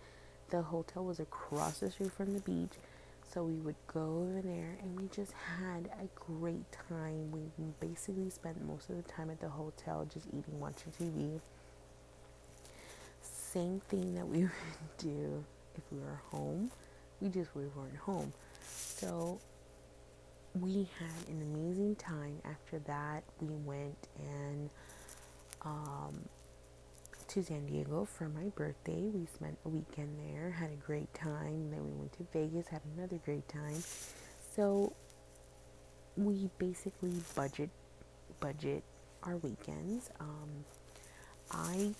the 0.49 0.61
hotel 0.61 1.05
was 1.05 1.19
across 1.19 1.79
the 1.79 1.89
street 1.91 2.11
from 2.11 2.33
the 2.33 2.41
beach. 2.41 2.73
So 3.31 3.43
we 3.43 3.53
would 3.59 3.75
go 3.85 4.27
over 4.27 4.41
there 4.41 4.77
and 4.81 4.99
we 4.99 5.07
just 5.15 5.33
had 5.33 5.91
a 6.01 6.07
great 6.15 6.65
time. 6.89 7.31
We 7.31 7.41
basically 7.79 8.29
spent 8.31 8.65
most 8.65 8.89
of 8.89 8.97
the 8.97 9.03
time 9.03 9.29
at 9.29 9.39
the 9.39 9.49
hotel 9.49 10.07
just 10.11 10.25
eating, 10.29 10.59
watching 10.59 10.91
TV. 10.99 11.39
Same 13.21 13.81
thing 13.81 14.15
that 14.15 14.27
we 14.27 14.39
would 14.39 14.51
do 14.97 15.43
if 15.75 15.83
we 15.91 15.99
were 15.99 16.19
home. 16.31 16.71
We 17.21 17.29
just 17.29 17.55
we 17.55 17.65
weren't 17.75 17.97
home. 17.97 18.33
So 18.63 19.39
we 20.55 20.89
had 20.97 21.27
an 21.35 21.41
amazing 21.53 21.97
time. 21.97 22.41
After 22.45 22.79
that, 22.79 23.23
we 23.41 23.53
went 23.63 24.07
and 24.17 24.69
um, 25.61 26.19
to 27.29 27.43
San 27.43 27.67
Diego 27.67 28.05
for 28.05 28.27
my 28.27 28.45
birthday. 28.55 29.03
We 29.13 29.27
spent 29.27 29.55
a 29.63 29.69
weekend 29.69 30.17
there, 30.17 30.49
had 30.49 30.71
a 30.71 30.75
great 30.75 31.13
time. 31.13 31.69
Then 31.69 31.85
we 31.85 31.91
went 31.91 32.11
to 32.13 32.25
Vegas, 32.33 32.67
had 32.67 32.81
another 32.97 33.19
great 33.23 33.47
time. 33.47 33.83
So 34.55 34.93
we 36.17 36.49
basically 36.57 37.13
budget 37.35 37.69
budget 38.39 38.83
our 39.21 39.37
weekends. 39.37 40.09
Um, 40.19 40.49
I, 41.51 41.91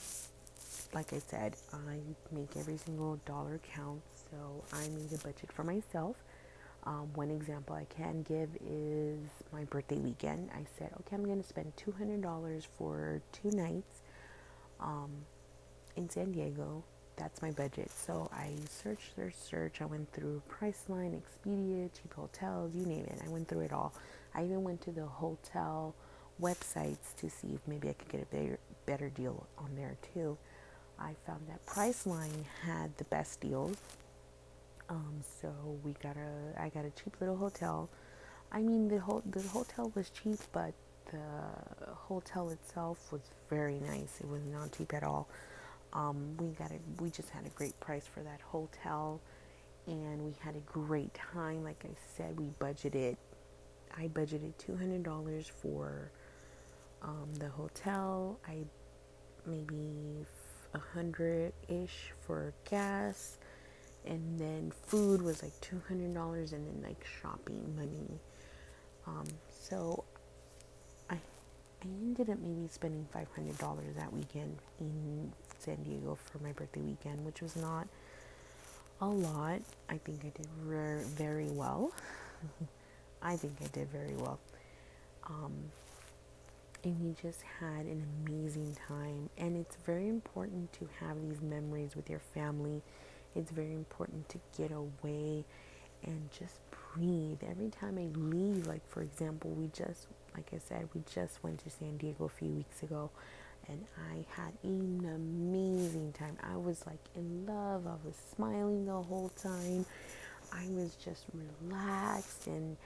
like 0.96 1.14
I 1.14 1.20
said, 1.20 1.56
I 1.74 2.00
make 2.32 2.58
every 2.58 2.78
single 2.78 3.20
dollar 3.28 3.60
count. 3.76 4.02
So 4.32 4.64
I 4.74 4.88
made 4.90 5.14
a 5.14 5.24
budget 5.24 5.52
for 5.52 5.64
myself. 5.64 6.16
Um, 6.86 7.10
one 7.14 7.30
example 7.30 7.76
I 7.76 7.86
can 7.86 8.24
give 8.24 8.50
is 8.68 9.20
my 9.54 9.64
birthday 9.66 9.98
weekend. 9.98 10.50
I 10.56 10.66
said, 10.80 10.90
okay, 11.02 11.16
I'm 11.16 11.26
going 11.26 11.42
to 11.42 11.48
spend 11.48 11.72
$200 11.76 12.68
for 12.78 13.22
two 13.32 13.52
nights 13.52 14.02
um, 14.80 15.10
in 15.96 16.10
San 16.10 16.32
Diego. 16.32 16.84
That's 17.18 17.42
my 17.42 17.52
budget. 17.52 17.92
So 17.92 18.30
I 18.34 18.54
searched, 18.70 19.16
search, 19.16 19.36
search. 19.36 19.82
I 19.82 19.86
went 19.86 20.12
through 20.14 20.42
Priceline, 20.50 21.20
Expedia, 21.20 21.90
cheap 21.94 22.14
hotels, 22.14 22.74
you 22.74 22.86
name 22.86 23.06
it. 23.06 23.20
I 23.26 23.30
went 23.30 23.48
through 23.48 23.62
it 23.62 23.74
all. 23.74 23.94
I 24.34 24.44
even 24.46 24.64
went 24.64 24.82
to 24.82 24.92
the 24.92 25.06
hotel 25.06 25.94
websites 26.42 27.14
to 27.18 27.30
see 27.30 27.50
if 27.54 27.60
maybe 27.68 27.90
I 27.90 27.94
could 27.94 28.08
get 28.08 28.22
a 28.22 28.36
better, 28.36 28.60
better 28.86 29.10
deal 29.10 29.46
on 29.58 29.76
there 29.76 29.98
too. 30.14 30.38
I 30.98 31.16
found 31.26 31.42
that 31.48 31.66
Priceline 31.66 32.46
had 32.66 32.98
the 32.98 33.06
best 33.06 33.42
deals. 33.42 33.78
Um, 34.90 35.22
so 35.42 35.54
we 35.84 35.94
got 36.02 36.16
a, 36.18 36.62
I 36.62 36.70
got 36.70 36.86
a 36.86 36.90
cheap 36.92 37.16
little 37.20 37.38
hotel. 37.38 37.90
I 38.52 38.62
mean, 38.62 38.88
the 38.88 39.00
whole 39.00 39.22
the 39.26 39.42
hotel 39.42 39.92
was 39.94 40.10
cheap, 40.10 40.40
but 40.52 40.74
the 41.12 41.94
hotel 41.94 42.50
itself 42.50 43.12
was 43.12 43.22
very 43.50 43.80
nice. 43.80 44.20
It 44.20 44.28
was 44.28 44.46
not 44.46 44.72
cheap 44.72 44.94
at 44.94 45.04
all. 45.04 45.28
Um, 45.94 46.38
we 46.38 46.50
got 46.50 46.72
a, 46.72 46.80
we 47.02 47.10
just 47.10 47.30
had 47.30 47.46
a 47.46 47.50
great 47.50 47.80
price 47.80 48.06
for 48.06 48.22
that 48.22 48.42
hotel, 48.42 49.20
and 49.88 50.22
we 50.24 50.34
had 50.40 50.56
a 50.56 50.60
great 50.60 51.14
time. 51.14 51.64
Like 51.64 51.84
I 51.86 51.96
said, 52.16 52.40
we 52.40 52.48
budgeted. 52.60 53.18
I 53.98 54.08
budgeted 54.08 54.54
two 54.58 54.76
hundred 54.78 55.04
dollars 55.04 55.52
for 55.62 56.12
um, 57.02 57.30
the 57.40 57.50
hotel. 57.50 58.40
I 58.48 58.66
maybe 59.46 60.26
a 60.76 60.80
hundred 60.80 61.54
ish 61.68 62.14
for 62.22 62.54
gas, 62.70 63.40
and 64.06 64.40
then 64.40 64.72
food 64.86 65.22
was 65.24 65.42
like 65.42 65.60
two 65.60 65.82
hundred 65.88 66.14
dollars, 66.14 66.54
and 66.54 66.68
then 66.68 66.84
like 66.88 67.04
shopping 67.22 67.76
money. 67.76 68.20
Um, 69.08 69.26
so 69.60 70.04
I 71.82 71.88
ended 71.88 72.30
up 72.30 72.40
maybe 72.40 72.68
spending 72.70 73.08
$500 73.16 73.96
that 73.96 74.12
weekend 74.12 74.58
in 74.80 75.32
San 75.60 75.78
Diego 75.84 76.18
for 76.26 76.40
my 76.40 76.52
birthday 76.52 76.82
weekend, 76.82 77.26
which 77.26 77.42
was 77.42 77.56
not 77.56 77.88
a 79.02 79.08
lot. 79.08 79.62
I 79.90 79.98
think 79.98 80.20
I 80.26 80.30
did 80.30 80.48
re- 80.66 81.04
very 81.04 81.50
well. 81.50 81.92
I 83.22 83.38
think 83.38 83.54
I 83.64 83.68
did 83.68 83.90
very 83.92 84.16
well. 84.16 84.40
Um, 85.28 85.54
and 86.84 87.00
we 87.02 87.16
just 87.22 87.42
had 87.60 87.86
an 87.86 88.06
amazing 88.26 88.76
time. 88.88 89.30
And 89.38 89.56
it's 89.56 89.78
very 89.86 90.08
important 90.10 90.74
to 90.74 90.90
have 91.00 91.22
these 91.22 91.42
memories 91.42 91.96
with 91.96 92.10
your 92.10 92.22
family. 92.34 92.82
It's 93.36 93.52
very 93.52 93.74
important 93.74 94.28
to 94.30 94.40
get 94.58 94.72
away 94.72 95.46
and 96.04 96.30
just 96.38 96.60
breathe. 96.94 97.40
Every 97.50 97.70
time 97.70 97.98
I 97.98 98.18
leave, 98.18 98.68
like 98.68 98.88
for 98.90 99.02
example, 99.02 99.52
we 99.52 99.68
just 99.68 100.08
like 100.40 100.54
I 100.54 100.64
said, 100.70 100.88
we 100.94 101.02
just 101.14 101.44
went 101.44 101.62
to 101.66 101.70
San 101.70 101.98
Diego 101.98 102.24
a 102.24 102.30
few 102.30 102.48
weeks 102.48 102.82
ago 102.82 103.10
and 103.68 103.84
I 104.10 104.24
had 104.30 104.54
an 104.64 105.02
amazing 105.04 106.14
time. 106.14 106.38
I 106.42 106.56
was 106.56 106.86
like 106.86 107.04
in 107.14 107.46
love, 107.46 107.86
I 107.86 107.96
was 108.06 108.16
smiling 108.36 108.86
the 108.86 108.94
whole 108.94 109.30
time. 109.42 109.86
I 110.54 110.66
was 110.70 110.96
just 110.96 111.26
relaxed 111.34 112.48
and 112.48 112.78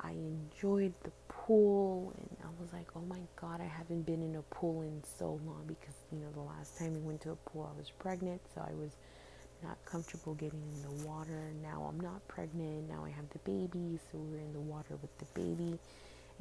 I 0.00 0.12
enjoyed 0.12 0.94
the 1.02 1.10
pool 1.26 2.14
and 2.16 2.36
I 2.44 2.62
was 2.62 2.72
like, 2.72 2.86
oh 2.94 3.04
my 3.08 3.18
god, 3.34 3.60
I 3.60 3.64
haven't 3.66 4.02
been 4.02 4.22
in 4.22 4.36
a 4.36 4.42
pool 4.42 4.82
in 4.82 5.02
so 5.18 5.40
long 5.44 5.64
because 5.66 5.94
you 6.12 6.20
know 6.20 6.30
the 6.34 6.40
last 6.40 6.78
time 6.78 6.94
we 6.94 7.00
went 7.00 7.20
to 7.22 7.32
a 7.32 7.36
pool 7.50 7.68
I 7.74 7.76
was 7.76 7.90
pregnant, 7.90 8.40
so 8.54 8.60
I 8.60 8.72
was 8.74 8.92
not 9.64 9.76
comfortable 9.86 10.34
getting 10.34 10.62
in 10.72 10.82
the 10.82 11.04
water. 11.04 11.50
Now 11.64 11.84
I'm 11.88 11.98
not 11.98 12.26
pregnant, 12.28 12.88
now 12.88 13.04
I 13.04 13.10
have 13.10 13.28
the 13.30 13.40
baby, 13.40 13.98
so 14.12 14.18
we're 14.18 14.38
in 14.38 14.52
the 14.52 14.60
water 14.60 14.94
with 15.02 15.18
the 15.18 15.26
baby 15.34 15.80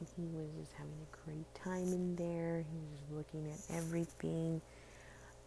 and 0.02 0.10
he 0.18 0.36
was 0.36 0.48
just 0.60 0.74
having 0.74 0.94
a 0.94 1.26
great 1.26 1.56
time 1.56 1.94
in 1.94 2.16
there. 2.16 2.66
He 2.72 2.78
was 2.78 3.00
just 3.00 3.12
looking 3.14 3.52
at 3.52 3.78
everything, 3.78 4.62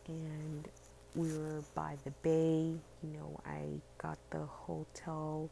and 0.07 0.69
we 1.15 1.29
were 1.37 1.63
by 1.75 1.97
the 2.05 2.13
bay. 2.23 2.73
You 3.03 3.11
know, 3.19 3.41
I 3.45 3.65
got 3.99 4.19
the 4.31 4.47
hotel 4.47 5.51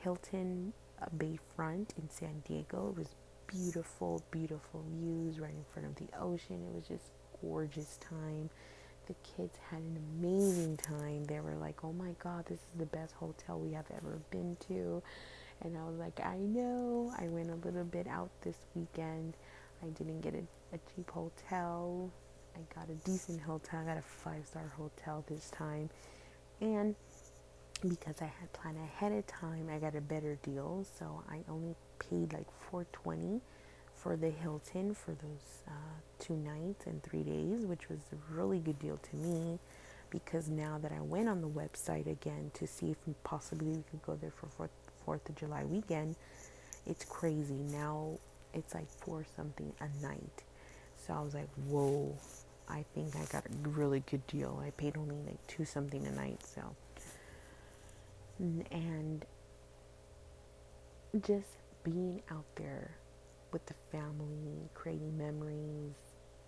Hilton 0.00 0.72
uh, 1.00 1.06
Bayfront 1.16 1.96
in 1.98 2.08
San 2.10 2.42
Diego. 2.46 2.90
It 2.90 2.98
was 2.98 3.08
beautiful, 3.46 4.22
beautiful 4.30 4.84
views 5.00 5.38
right 5.40 5.54
in 5.54 5.64
front 5.72 5.88
of 5.88 5.96
the 5.96 6.08
ocean. 6.18 6.62
It 6.68 6.74
was 6.74 6.88
just 6.88 7.10
gorgeous 7.42 7.98
time. 7.98 8.50
The 9.06 9.14
kids 9.36 9.56
had 9.70 9.80
an 9.80 9.98
amazing 10.20 10.76
time. 10.78 11.24
They 11.26 11.40
were 11.40 11.56
like, 11.56 11.84
"Oh 11.84 11.92
my 11.92 12.14
God, 12.22 12.46
this 12.46 12.58
is 12.58 12.78
the 12.78 12.86
best 12.86 13.14
hotel 13.14 13.58
we 13.58 13.72
have 13.72 13.86
ever 13.96 14.18
been 14.30 14.56
to." 14.68 15.02
And 15.62 15.76
I 15.76 15.84
was 15.84 15.98
like, 15.98 16.20
I 16.24 16.36
know. 16.36 17.12
I 17.18 17.28
went 17.28 17.50
a 17.50 17.66
little 17.66 17.84
bit 17.84 18.06
out 18.06 18.30
this 18.42 18.56
weekend. 18.74 19.34
I 19.82 19.86
didn't 19.88 20.20
get 20.20 20.34
a, 20.34 20.42
a 20.74 20.78
cheap 20.94 21.10
hotel. 21.10 22.10
I 22.54 22.60
got 22.74 22.88
a 22.88 22.94
decent 23.04 23.40
hotel. 23.40 23.80
I 23.80 23.84
got 23.84 23.98
a 23.98 24.02
five 24.02 24.46
star 24.46 24.72
hotel 24.76 25.24
this 25.28 25.50
time. 25.50 25.90
And 26.60 26.94
because 27.88 28.20
I 28.20 28.26
had 28.26 28.52
planned 28.52 28.78
ahead 28.78 29.12
of 29.12 29.26
time, 29.26 29.68
I 29.74 29.78
got 29.78 29.94
a 29.94 30.00
better 30.00 30.36
deal. 30.42 30.86
So 30.98 31.22
I 31.30 31.40
only 31.48 31.74
paid 31.98 32.32
like 32.32 32.46
420 32.70 33.40
for 33.94 34.16
the 34.16 34.30
Hilton 34.30 34.94
for 34.94 35.12
those 35.12 35.62
uh, 35.68 35.72
two 36.18 36.36
nights 36.36 36.86
and 36.86 37.02
three 37.02 37.22
days, 37.22 37.66
which 37.66 37.88
was 37.88 37.98
a 38.12 38.34
really 38.34 38.58
good 38.58 38.78
deal 38.78 38.98
to 38.98 39.16
me 39.16 39.58
because 40.10 40.48
now 40.48 40.78
that 40.78 40.92
I 40.92 41.00
went 41.00 41.28
on 41.28 41.40
the 41.40 41.48
website 41.48 42.10
again 42.10 42.50
to 42.54 42.66
see 42.66 42.90
if 42.90 42.98
possibly 43.22 43.68
we 43.68 43.84
could 43.90 44.02
go 44.02 44.16
there 44.16 44.32
for 44.32 44.46
Fourth, 45.10 45.22
Fourth 45.22 45.30
of 45.30 45.48
July 45.48 45.64
weekend, 45.64 46.16
it's 46.86 47.04
crazy. 47.04 47.54
Now 47.54 48.18
it's 48.54 48.74
like 48.74 48.88
four 49.00 49.24
something 49.36 49.72
a 49.80 49.88
night. 50.06 50.44
So 51.06 51.14
I 51.14 51.20
was 51.20 51.34
like, 51.34 51.48
whoa, 51.68 52.16
I 52.68 52.84
think 52.94 53.16
I 53.16 53.24
got 53.32 53.46
a 53.46 53.68
really 53.68 54.00
good 54.10 54.26
deal. 54.26 54.62
I 54.64 54.70
paid 54.70 54.96
only 54.96 55.16
like 55.26 55.44
two 55.48 55.64
something 55.64 56.06
a 56.06 56.12
night, 56.12 56.40
so 56.46 56.62
mm, 58.42 58.64
and 58.70 59.24
just 61.26 61.48
being 61.84 62.22
out 62.30 62.44
there 62.56 62.90
with 63.52 63.66
the 63.66 63.74
family, 63.92 64.70
creating 64.74 65.18
memories, 65.18 65.94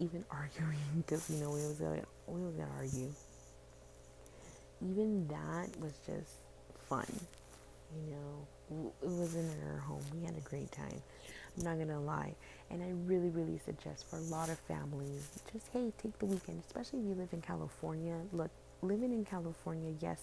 even 0.00 0.25
arguing 0.31 0.78
because 1.07 1.28
you 1.31 1.38
know 1.38 1.50
we 1.50 1.66
was 1.66 1.78
gonna 1.78 2.02
we 2.28 2.42
was 2.42 2.54
gonna 2.54 2.71
argue. 2.78 3.12
Even 4.83 5.28
that 5.28 5.69
was 5.81 5.95
just 6.07 6.35
fun, 6.88 7.07
you 7.95 8.12
know. 8.12 8.47
It 9.02 9.09
wasn't 9.09 9.50
in 9.52 9.69
our 9.69 9.79
home. 9.79 10.02
We 10.14 10.25
had 10.25 10.37
a 10.37 10.41
great 10.41 10.71
time. 10.73 11.02
I'm 11.57 11.64
not 11.64 11.79
gonna 11.79 12.00
lie, 12.00 12.35
and 12.71 12.83
I 12.83 12.91
really, 13.07 13.29
really 13.29 13.61
suggest 13.64 14.09
for 14.09 14.17
a 14.17 14.23
lot 14.23 14.49
of 14.49 14.59
families, 14.61 15.29
just 15.52 15.69
hey, 15.73 15.93
take 16.02 16.19
the 16.19 16.26
weekend, 16.26 16.62
especially 16.67 17.00
if 17.00 17.05
you 17.07 17.14
live 17.14 17.29
in 17.33 17.43
California. 17.43 18.17
Look, 18.33 18.50
living 18.81 19.12
in 19.12 19.25
California, 19.25 19.93
yes, 20.00 20.21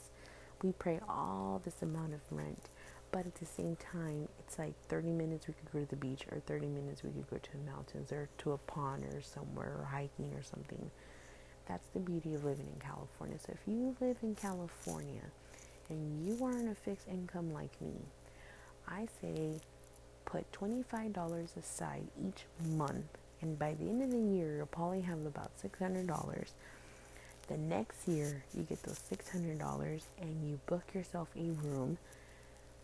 we 0.63 0.71
pay 0.73 0.99
all 1.07 1.61
this 1.63 1.81
amount 1.83 2.13
of 2.13 2.21
rent 2.31 2.69
but 3.11 3.25
at 3.25 3.35
the 3.35 3.45
same 3.45 3.75
time, 3.77 4.27
it's 4.39 4.59
like 4.59 4.73
30 4.87 5.09
minutes 5.09 5.47
we 5.47 5.53
could 5.53 5.71
go 5.71 5.79
to 5.79 5.85
the 5.85 5.95
beach, 5.95 6.25
or 6.31 6.39
30 6.41 6.67
minutes 6.67 7.03
we 7.03 7.09
could 7.09 7.29
go 7.29 7.37
to 7.37 7.51
the 7.51 7.71
mountains, 7.71 8.11
or 8.11 8.29
to 8.39 8.51
a 8.51 8.57
pond, 8.57 9.03
or 9.05 9.21
somewhere, 9.21 9.77
or 9.79 9.85
hiking, 9.85 10.31
or 10.35 10.43
something. 10.43 10.91
That's 11.67 11.87
the 11.89 11.99
beauty 11.99 12.35
of 12.35 12.43
living 12.43 12.67
in 12.71 12.79
California. 12.79 13.37
So 13.39 13.53
if 13.53 13.59
you 13.67 13.95
live 13.99 14.17
in 14.21 14.35
California 14.35 15.23
and 15.89 16.25
you 16.25 16.43
aren't 16.43 16.69
a 16.69 16.75
fixed 16.75 17.07
income 17.07 17.51
like 17.51 17.79
me, 17.81 17.93
I 18.89 19.07
say 19.21 19.59
put 20.25 20.51
$25 20.51 21.57
aside 21.57 22.07
each 22.19 22.45
month, 22.75 23.17
and 23.41 23.57
by 23.57 23.73
the 23.73 23.85
end 23.89 24.01
of 24.03 24.11
the 24.11 24.17
year, 24.17 24.57
you'll 24.57 24.65
probably 24.65 25.01
have 25.01 25.25
about 25.25 25.51
$600. 25.63 26.45
The 27.47 27.57
next 27.57 28.07
year, 28.07 28.43
you 28.55 28.63
get 28.63 28.83
those 28.83 28.99
$600 29.11 30.01
and 30.21 30.49
you 30.49 30.59
book 30.67 30.83
yourself 30.93 31.29
a 31.35 31.49
room 31.65 31.97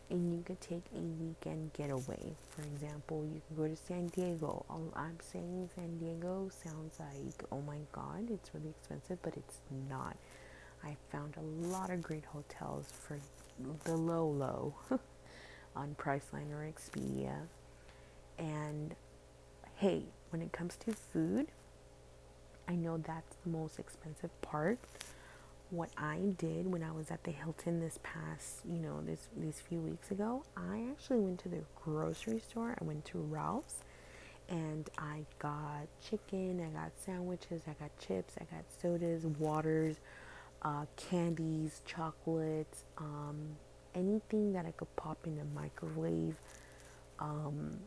and 0.09 0.31
you 0.33 0.43
could 0.43 0.61
take 0.61 0.83
a 0.95 0.99
weekend 0.99 1.73
getaway. 1.73 2.35
For 2.49 2.61
example, 2.63 3.25
you 3.25 3.41
can 3.47 3.57
go 3.57 3.67
to 3.67 3.75
San 3.75 4.07
Diego. 4.07 4.65
All 4.69 4.91
I'm 4.95 5.17
saying 5.21 5.69
San 5.75 5.97
Diego 5.97 6.49
sounds 6.63 6.99
like, 6.99 7.43
oh 7.51 7.61
my 7.61 7.77
god, 7.91 8.29
it's 8.31 8.49
really 8.53 8.69
expensive, 8.69 9.19
but 9.21 9.35
it's 9.35 9.59
not. 9.89 10.15
I 10.83 10.95
found 11.11 11.35
a 11.37 11.67
lot 11.67 11.89
of 11.89 12.01
great 12.01 12.25
hotels 12.25 12.85
for 13.07 13.17
the 13.83 13.95
low 13.95 14.27
low 14.27 14.75
on 15.75 15.95
Priceline 15.99 16.51
or 16.51 16.67
Expedia. 16.71 17.35
And 18.37 18.95
hey, 19.75 20.03
when 20.29 20.41
it 20.41 20.51
comes 20.51 20.75
to 20.77 20.93
food, 20.93 21.47
I 22.67 22.75
know 22.75 22.97
that's 22.97 23.35
the 23.43 23.49
most 23.49 23.79
expensive 23.79 24.29
part 24.41 24.79
what 25.69 25.89
I 25.97 26.19
did 26.37 26.71
when 26.71 26.83
I 26.83 26.91
was 26.91 27.11
at 27.11 27.23
the 27.23 27.31
Hilton 27.31 27.79
this 27.79 27.99
past, 28.03 28.59
you 28.65 28.79
know, 28.79 29.01
this 29.05 29.27
these 29.35 29.61
few 29.67 29.79
weeks 29.79 30.11
ago, 30.11 30.43
I 30.55 30.85
actually 30.91 31.19
went 31.19 31.39
to 31.41 31.49
the 31.49 31.61
grocery 31.83 32.39
store. 32.39 32.75
I 32.79 32.83
went 32.83 33.05
to 33.05 33.17
Ralph's 33.17 33.79
and 34.47 34.89
I 34.97 35.25
got 35.39 35.87
chicken, 36.07 36.61
I 36.61 36.69
got 36.77 36.91
sandwiches, 37.03 37.63
I 37.67 37.73
got 37.73 37.97
chips, 37.99 38.35
I 38.39 38.43
got 38.43 38.63
sodas, 38.81 39.25
waters, 39.25 39.97
uh, 40.61 40.85
candies, 40.97 41.81
chocolates, 41.85 42.83
um, 42.97 43.55
anything 43.95 44.53
that 44.53 44.65
I 44.65 44.71
could 44.71 44.93
pop 44.95 45.17
in 45.25 45.37
the 45.37 45.45
microwave, 45.59 46.35
um, 47.19 47.79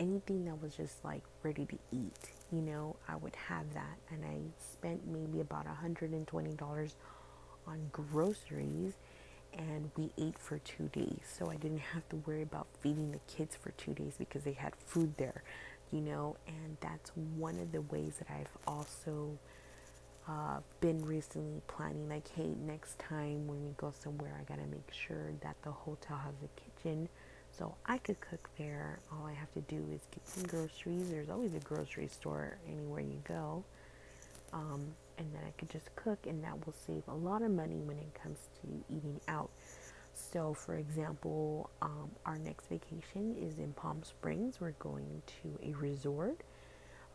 anything 0.00 0.44
that 0.46 0.60
was 0.60 0.74
just 0.74 1.04
like 1.04 1.22
ready 1.42 1.66
to 1.66 1.78
eat 1.92 2.30
you 2.54 2.60
know, 2.60 2.96
I 3.08 3.16
would 3.16 3.34
have 3.36 3.72
that. 3.74 3.98
And 4.10 4.24
I 4.24 4.36
spent 4.72 5.06
maybe 5.06 5.40
about 5.40 5.66
$120 5.66 6.92
on 7.66 7.78
groceries 7.90 8.92
and 9.52 9.90
we 9.96 10.10
ate 10.18 10.38
for 10.38 10.58
two 10.58 10.88
days. 10.92 11.20
So 11.38 11.50
I 11.50 11.56
didn't 11.56 11.78
have 11.78 12.08
to 12.10 12.16
worry 12.16 12.42
about 12.42 12.66
feeding 12.80 13.12
the 13.12 13.20
kids 13.26 13.56
for 13.56 13.70
two 13.72 13.92
days 13.92 14.14
because 14.18 14.42
they 14.42 14.52
had 14.52 14.74
food 14.76 15.14
there, 15.16 15.42
you 15.90 16.00
know, 16.00 16.36
and 16.46 16.76
that's 16.80 17.10
one 17.36 17.58
of 17.58 17.72
the 17.72 17.82
ways 17.82 18.14
that 18.18 18.28
I've 18.30 18.56
also 18.66 19.38
uh, 20.28 20.58
been 20.80 21.04
recently 21.04 21.60
planning 21.66 22.08
like, 22.08 22.28
hey, 22.34 22.54
next 22.66 22.98
time 22.98 23.46
when 23.46 23.64
we 23.64 23.72
go 23.76 23.92
somewhere, 24.02 24.34
I 24.40 24.44
gotta 24.44 24.66
make 24.66 24.90
sure 24.92 25.32
that 25.42 25.56
the 25.62 25.70
hotel 25.70 26.16
has 26.16 26.34
a 26.42 26.60
kitchen 26.60 27.08
so 27.56 27.74
I 27.86 27.98
could 27.98 28.20
cook 28.20 28.48
there. 28.58 28.98
All 29.12 29.26
I 29.26 29.32
have 29.32 29.52
to 29.54 29.60
do 29.62 29.84
is 29.92 30.00
get 30.10 30.26
some 30.26 30.44
groceries. 30.44 31.10
There's 31.10 31.30
always 31.30 31.54
a 31.54 31.60
grocery 31.60 32.08
store 32.08 32.56
anywhere 32.68 33.00
you 33.00 33.20
go. 33.28 33.64
Um, 34.52 34.86
and 35.18 35.32
then 35.32 35.42
I 35.46 35.50
could 35.58 35.70
just 35.70 35.94
cook, 35.94 36.26
and 36.26 36.42
that 36.42 36.66
will 36.66 36.74
save 36.86 37.02
a 37.08 37.14
lot 37.14 37.42
of 37.42 37.50
money 37.50 37.80
when 37.84 37.98
it 37.98 38.14
comes 38.20 38.38
to 38.62 38.94
eating 38.94 39.20
out. 39.28 39.50
So, 40.14 40.54
for 40.54 40.76
example, 40.76 41.70
um, 41.82 42.10
our 42.24 42.38
next 42.38 42.66
vacation 42.66 43.36
is 43.40 43.58
in 43.58 43.72
Palm 43.74 44.02
Springs. 44.04 44.60
We're 44.60 44.72
going 44.72 45.22
to 45.42 45.58
a 45.68 45.72
resort 45.74 46.40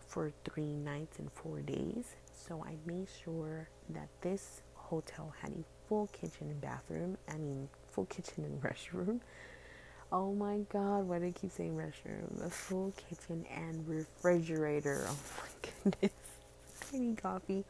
for 0.09 0.31
three 0.43 0.75
nights 0.75 1.19
and 1.19 1.31
four 1.31 1.61
days. 1.61 2.15
So, 2.33 2.65
I 2.65 2.75
made 2.85 3.07
sure 3.23 3.69
that 3.89 4.09
this 4.21 4.61
hotel 4.75 5.33
had 5.41 5.51
a 5.51 5.63
full 5.87 6.07
kitchen 6.07 6.49
and 6.49 6.59
bathroom. 6.61 7.17
I 7.29 7.37
mean, 7.37 7.69
full 7.91 8.05
kitchen 8.05 8.43
and 8.43 8.61
restroom. 8.63 9.21
Oh 10.11 10.33
my 10.33 10.59
god, 10.73 11.07
why 11.07 11.19
do 11.19 11.25
I 11.27 11.31
keep 11.31 11.51
saying 11.51 11.75
restroom? 11.75 12.43
A 12.45 12.49
full 12.49 12.93
kitchen 13.09 13.45
and 13.53 13.87
refrigerator. 13.87 15.05
Oh 15.07 15.15
my 15.37 15.69
goodness. 15.91 16.11
I 16.93 16.97
need 16.97 17.21
coffee. 17.21 17.63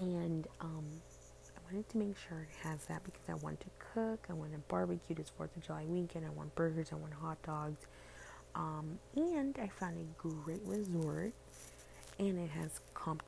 And 0.00 0.46
um, 0.60 0.84
I 1.56 1.60
wanted 1.72 1.88
to 1.90 1.98
make 1.98 2.16
sure 2.28 2.38
it 2.38 2.68
has 2.68 2.84
that 2.86 3.04
because 3.04 3.22
I 3.28 3.34
want 3.34 3.60
to 3.60 3.66
cook. 3.94 4.26
I 4.28 4.32
want 4.32 4.52
to 4.52 4.58
barbecue 4.68 5.14
this 5.14 5.30
4th 5.38 5.56
of 5.56 5.62
July 5.64 5.84
weekend. 5.86 6.26
I 6.26 6.30
want 6.30 6.54
burgers. 6.56 6.88
I 6.92 6.96
want 6.96 7.14
hot 7.14 7.40
dogs. 7.42 7.86
Um, 8.56 8.98
and 9.14 9.56
I 9.62 9.68
found 9.68 9.96
a 9.98 10.28
great 10.28 10.62
resort. 10.64 11.32
And 12.18 12.38
it 12.38 12.50
has 12.50 12.80
comp 12.94 13.22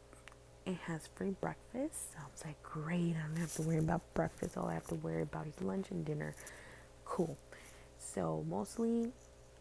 it 0.66 0.76
has 0.84 1.08
free 1.14 1.30
breakfast. 1.40 2.12
So 2.12 2.18
I 2.18 2.24
was 2.30 2.44
like, 2.44 2.62
great, 2.62 3.14
I 3.16 3.26
don't 3.26 3.36
have 3.38 3.54
to 3.54 3.62
worry 3.62 3.78
about 3.78 4.02
breakfast. 4.12 4.56
All 4.56 4.66
I 4.66 4.74
have 4.74 4.86
to 4.88 4.96
worry 4.96 5.22
about 5.22 5.46
is 5.46 5.60
lunch 5.62 5.90
and 5.90 6.04
dinner. 6.04 6.34
Cool. 7.06 7.38
So 7.98 8.44
mostly 8.48 9.10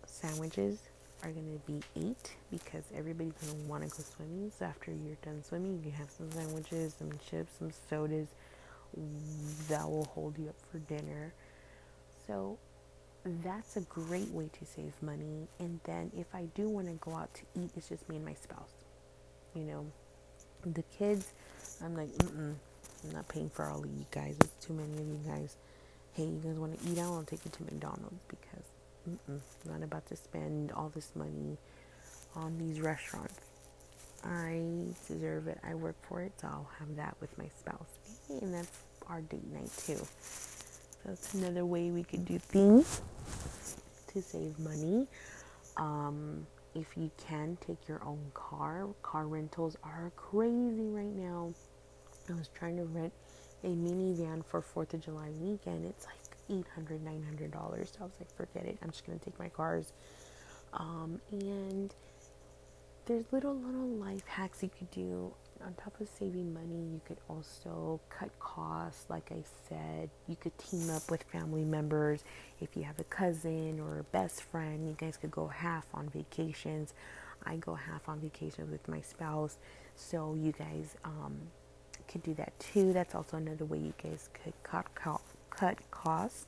sandwiches 0.05 0.79
are 1.23 1.29
gonna 1.29 1.59
be 1.65 1.81
eight 1.95 2.35
because 2.51 2.83
everybody's 2.95 3.33
gonna 3.33 3.63
want 3.67 3.83
to 3.83 3.89
go 3.89 4.03
swimming. 4.15 4.51
So 4.57 4.65
after 4.65 4.91
you're 4.91 5.15
done 5.23 5.43
swimming, 5.43 5.77
you 5.77 5.83
can 5.83 5.91
have 5.93 6.09
some 6.09 6.31
sandwiches, 6.31 6.95
some 6.99 7.11
chips, 7.29 7.53
some 7.57 7.71
sodas 7.89 8.27
that 9.69 9.89
will 9.89 10.05
hold 10.05 10.37
you 10.37 10.49
up 10.49 10.55
for 10.71 10.79
dinner. 10.79 11.33
So 12.27 12.57
that's 13.43 13.77
a 13.77 13.81
great 13.81 14.29
way 14.29 14.49
to 14.59 14.65
save 14.65 14.93
money. 15.01 15.47
And 15.59 15.79
then 15.85 16.11
if 16.17 16.27
I 16.33 16.45
do 16.55 16.69
want 16.69 16.87
to 16.87 16.93
go 16.93 17.15
out 17.15 17.33
to 17.35 17.41
eat, 17.61 17.71
it's 17.75 17.89
just 17.89 18.07
me 18.09 18.17
and 18.17 18.25
my 18.25 18.35
spouse. 18.35 18.85
You 19.55 19.63
know, 19.63 19.85
the 20.65 20.83
kids, 20.97 21.31
I'm 21.83 21.95
like, 21.95 22.09
mm 22.09 22.29
mm, 22.29 22.55
I'm 23.03 23.11
not 23.11 23.27
paying 23.27 23.49
for 23.49 23.65
all 23.65 23.79
of 23.79 23.85
you 23.85 24.05
guys. 24.11 24.35
It's 24.39 24.65
too 24.65 24.73
many 24.73 24.93
of 24.93 25.07
you 25.07 25.19
guys 25.27 25.55
hey, 26.17 26.23
you 26.23 26.41
guys 26.43 26.57
want 26.57 26.81
to 26.81 26.89
eat 26.89 26.97
out? 26.97 27.13
I'll 27.13 27.23
take 27.23 27.45
you 27.45 27.51
to 27.51 27.63
McDonald's 27.63 28.23
because 28.27 28.63
I'm 29.29 29.41
not 29.71 29.83
about 29.83 30.07
to 30.07 30.15
spend 30.15 30.71
all 30.71 30.89
this 30.89 31.11
money 31.15 31.57
on 32.35 32.57
these 32.57 32.81
restaurants. 32.81 33.35
I 34.23 34.61
deserve 35.07 35.47
it. 35.47 35.59
I 35.63 35.75
work 35.75 35.95
for 36.09 36.23
it, 36.23 36.33
so 36.41 36.47
I'll 36.47 36.69
have 36.79 36.95
that 36.95 37.15
with 37.21 37.37
my 37.37 37.45
spouse. 37.59 37.99
And 38.41 38.51
that's 38.51 38.71
our 39.07 39.21
date 39.21 39.45
night 39.53 39.69
too. 39.77 39.99
It's 41.07 41.33
another 41.33 41.65
way 41.65 41.91
we 41.91 42.03
could 42.03 42.25
do 42.25 42.37
things 42.37 43.01
to 44.07 44.21
save 44.21 44.59
money. 44.59 45.07
Um, 45.77 46.45
if 46.75 46.97
you 46.97 47.11
can 47.17 47.57
take 47.65 47.87
your 47.87 48.01
own 48.05 48.31
car, 48.33 48.87
car 49.03 49.27
rentals 49.27 49.77
are 49.83 50.11
crazy 50.15 50.89
right 50.89 51.15
now. 51.15 51.53
I 52.29 52.33
was 52.33 52.49
trying 52.49 52.77
to 52.77 52.83
rent 52.83 53.13
a 53.63 53.67
minivan 53.67 54.45
for 54.45 54.61
Fourth 54.61 54.93
of 54.93 55.01
July 55.01 55.29
weekend, 55.41 55.85
it's 55.85 56.05
like 56.05 56.15
800 56.49 57.03
900 57.03 57.51
dollars. 57.51 57.91
So 57.93 57.99
I 58.01 58.03
was 58.05 58.13
like, 58.19 58.35
forget 58.35 58.65
it. 58.65 58.77
I'm 58.83 58.89
just 58.91 59.05
gonna 59.05 59.19
take 59.19 59.39
my 59.39 59.49
cars. 59.49 59.93
Um, 60.73 61.21
and 61.31 61.93
there's 63.05 63.25
little 63.31 63.55
little 63.55 63.87
life 63.87 64.27
hacks 64.27 64.61
you 64.61 64.69
could 64.69 64.91
do. 64.91 65.33
On 65.65 65.73
top 65.75 65.99
of 65.99 66.07
saving 66.07 66.53
money, 66.53 66.93
you 66.93 67.01
could 67.05 67.17
also 67.29 67.99
cut 68.09 68.29
costs. 68.39 69.05
Like 69.09 69.31
I 69.31 69.43
said, 69.67 70.09
you 70.27 70.35
could 70.35 70.57
team 70.57 70.89
up 70.89 71.09
with 71.09 71.23
family 71.23 71.63
members. 71.63 72.23
If 72.59 72.75
you 72.75 72.83
have 72.83 72.99
a 72.99 73.03
cousin 73.05 73.79
or 73.79 73.99
a 73.99 74.03
best 74.03 74.43
friend, 74.43 74.87
you 74.87 74.95
guys 74.97 75.17
could 75.17 75.31
go 75.31 75.47
half 75.47 75.85
on 75.93 76.09
vacations. 76.09 76.93
I 77.45 77.57
go 77.57 77.75
half 77.75 78.07
on 78.09 78.19
vacations 78.19 78.71
with 78.71 78.87
my 78.87 79.01
spouse, 79.01 79.57
so 79.95 80.35
you 80.35 80.51
guys 80.51 80.95
um, 81.05 81.37
could 82.07 82.23
do 82.23 82.33
that 82.35 82.57
too. 82.59 82.93
That's 82.93 83.15
also 83.15 83.37
another 83.37 83.65
way 83.65 83.77
you 83.77 83.93
guys 84.01 84.29
could 84.43 84.53
cut 84.63 84.93
cut, 84.95 85.21
cut 85.49 85.77
costs. 85.91 86.45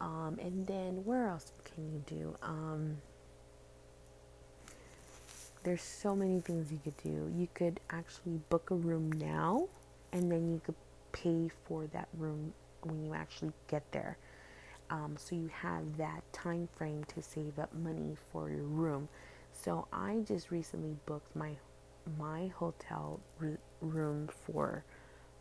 Um, 0.00 0.38
and 0.40 0.66
then 0.66 1.04
where 1.04 1.28
else 1.28 1.52
can 1.64 1.92
you 1.92 2.02
do? 2.06 2.36
Um, 2.42 2.98
there's 5.62 5.82
so 5.82 6.14
many 6.16 6.40
things 6.40 6.72
you 6.72 6.78
could 6.82 6.96
do. 7.02 7.32
You 7.36 7.48
could 7.54 7.80
actually 7.90 8.40
book 8.50 8.70
a 8.70 8.74
room 8.74 9.12
now, 9.12 9.68
and 10.12 10.30
then 10.30 10.50
you 10.52 10.60
could 10.64 10.74
pay 11.12 11.50
for 11.66 11.86
that 11.88 12.08
room 12.18 12.52
when 12.82 13.04
you 13.04 13.14
actually 13.14 13.52
get 13.68 13.90
there. 13.92 14.18
Um, 14.90 15.16
so 15.18 15.36
you 15.36 15.48
have 15.48 15.96
that 15.98 16.22
time 16.32 16.68
frame 16.76 17.04
to 17.14 17.22
save 17.22 17.58
up 17.58 17.72
money 17.74 18.16
for 18.32 18.50
your 18.50 18.64
room. 18.64 19.08
So 19.52 19.86
I 19.92 20.20
just 20.26 20.50
recently 20.50 20.96
booked 21.06 21.34
my 21.36 21.56
my 22.18 22.48
hotel 22.48 23.20
r- 23.40 23.58
room 23.80 24.28
for 24.46 24.84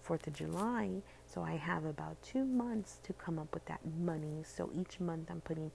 Fourth 0.03 0.27
of 0.27 0.33
July. 0.33 1.01
So 1.25 1.41
I 1.41 1.55
have 1.55 1.85
about 1.85 2.21
two 2.21 2.45
months 2.45 2.99
to 3.03 3.13
come 3.13 3.39
up 3.39 3.53
with 3.53 3.65
that 3.65 3.79
money. 3.99 4.43
So 4.45 4.69
each 4.73 4.99
month 4.99 5.29
I'm 5.31 5.41
putting 5.41 5.71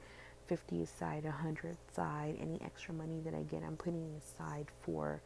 50 0.49 0.83
aside, 0.83 1.25
100 1.25 1.77
aside. 1.91 2.37
Any 2.41 2.61
extra 2.65 2.95
money 2.95 3.21
that 3.25 3.35
I 3.35 3.43
get, 3.43 3.63
I'm 3.63 3.77
putting 3.77 4.15
aside 4.17 4.67
for 4.83 5.21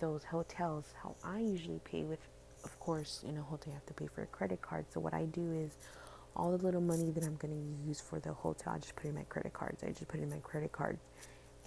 those 0.00 0.24
hotels. 0.24 0.86
How 1.02 1.14
I 1.24 1.40
usually 1.40 1.80
pay 1.84 2.02
with, 2.04 2.20
of 2.64 2.78
course, 2.80 3.24
in 3.26 3.36
a 3.36 3.42
hotel, 3.42 3.68
you 3.68 3.74
have 3.74 3.86
to 3.86 3.94
pay 3.94 4.06
for 4.06 4.22
a 4.22 4.26
credit 4.26 4.62
card. 4.62 4.86
So 4.92 5.00
what 5.00 5.14
I 5.14 5.24
do 5.24 5.52
is 5.52 5.72
all 6.34 6.56
the 6.56 6.64
little 6.64 6.80
money 6.80 7.10
that 7.10 7.24
I'm 7.24 7.36
going 7.36 7.54
to 7.54 7.88
use 7.88 8.00
for 8.00 8.18
the 8.18 8.32
hotel, 8.32 8.72
I 8.74 8.78
just 8.78 8.96
put 8.96 9.06
in 9.06 9.14
my 9.14 9.24
credit 9.24 9.52
cards. 9.52 9.82
I 9.82 9.88
just 9.88 10.08
put 10.08 10.20
in 10.20 10.30
my 10.30 10.38
credit 10.38 10.72
cards. 10.72 11.00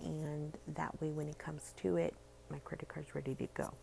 And 0.03 0.53
that 0.75 0.99
way, 1.01 1.10
when 1.10 1.27
it 1.27 1.38
comes 1.38 1.73
to 1.81 1.97
it, 1.97 2.13
my 2.49 2.60
credit 2.60 2.88
card's 2.89 3.13
ready 3.15 3.36
to 3.36 3.47
go. 3.53 3.73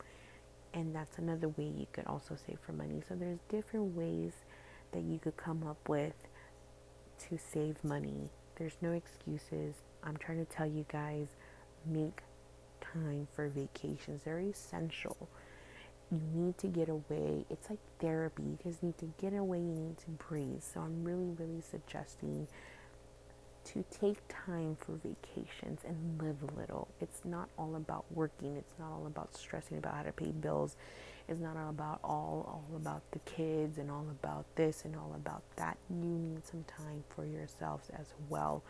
And 0.74 0.94
that's 0.94 1.18
another 1.18 1.48
way 1.48 1.64
you 1.64 1.86
could 1.92 2.06
also 2.06 2.36
save 2.46 2.58
for 2.64 2.72
money. 2.72 3.02
So 3.08 3.14
there's 3.14 3.38
different 3.48 3.94
ways 3.96 4.32
that 4.92 5.02
you 5.02 5.18
could 5.18 5.36
come 5.36 5.66
up 5.66 5.88
with 5.88 6.14
to 7.28 7.38
save 7.38 7.82
money 7.84 8.28
there's 8.62 8.76
no 8.80 8.92
excuses. 8.92 9.74
I'm 10.04 10.16
trying 10.18 10.38
to 10.38 10.44
tell 10.44 10.68
you 10.68 10.86
guys 10.88 11.26
make 11.84 12.20
time 12.80 13.26
for 13.34 13.48
vacations. 13.48 14.22
They're 14.24 14.38
essential. 14.38 15.28
You 16.12 16.20
need 16.32 16.58
to 16.58 16.68
get 16.68 16.88
away. 16.88 17.44
It's 17.50 17.68
like 17.68 17.80
therapy. 17.98 18.44
You 18.44 18.58
just 18.62 18.84
need 18.84 18.96
to 18.98 19.12
get 19.20 19.34
away. 19.34 19.58
You 19.58 19.64
need 19.64 19.98
to 19.98 20.10
breathe. 20.10 20.62
So 20.62 20.78
I'm 20.78 21.02
really, 21.02 21.32
really 21.36 21.60
suggesting 21.60 22.46
to 23.64 23.84
take 23.90 24.18
time 24.28 24.76
for 24.78 24.92
vacations 24.92 25.80
and 25.84 26.22
live 26.22 26.36
a 26.48 26.60
little. 26.60 26.86
It's 27.00 27.24
not 27.24 27.48
all 27.58 27.74
about 27.74 28.04
working. 28.12 28.56
It's 28.56 28.74
not 28.78 28.92
all 28.92 29.08
about 29.08 29.34
stressing 29.34 29.78
about 29.78 29.94
how 29.94 30.02
to 30.04 30.12
pay 30.12 30.30
bills. 30.30 30.76
It's 31.28 31.40
not 31.40 31.56
all 31.56 31.70
about 31.70 32.00
all 32.04 32.64
all 32.70 32.76
about 32.76 33.02
the 33.12 33.18
kids 33.20 33.78
and 33.78 33.90
all 33.90 34.06
about 34.10 34.44
this 34.56 34.84
and 34.84 34.96
all 34.96 35.12
about 35.14 35.42
that. 35.56 35.78
You 35.88 35.96
need 35.96 36.46
some 36.46 36.64
time 36.64 37.04
for 37.14 37.24
yourselves 37.24 37.90
as 37.98 38.06
well. 38.28 38.62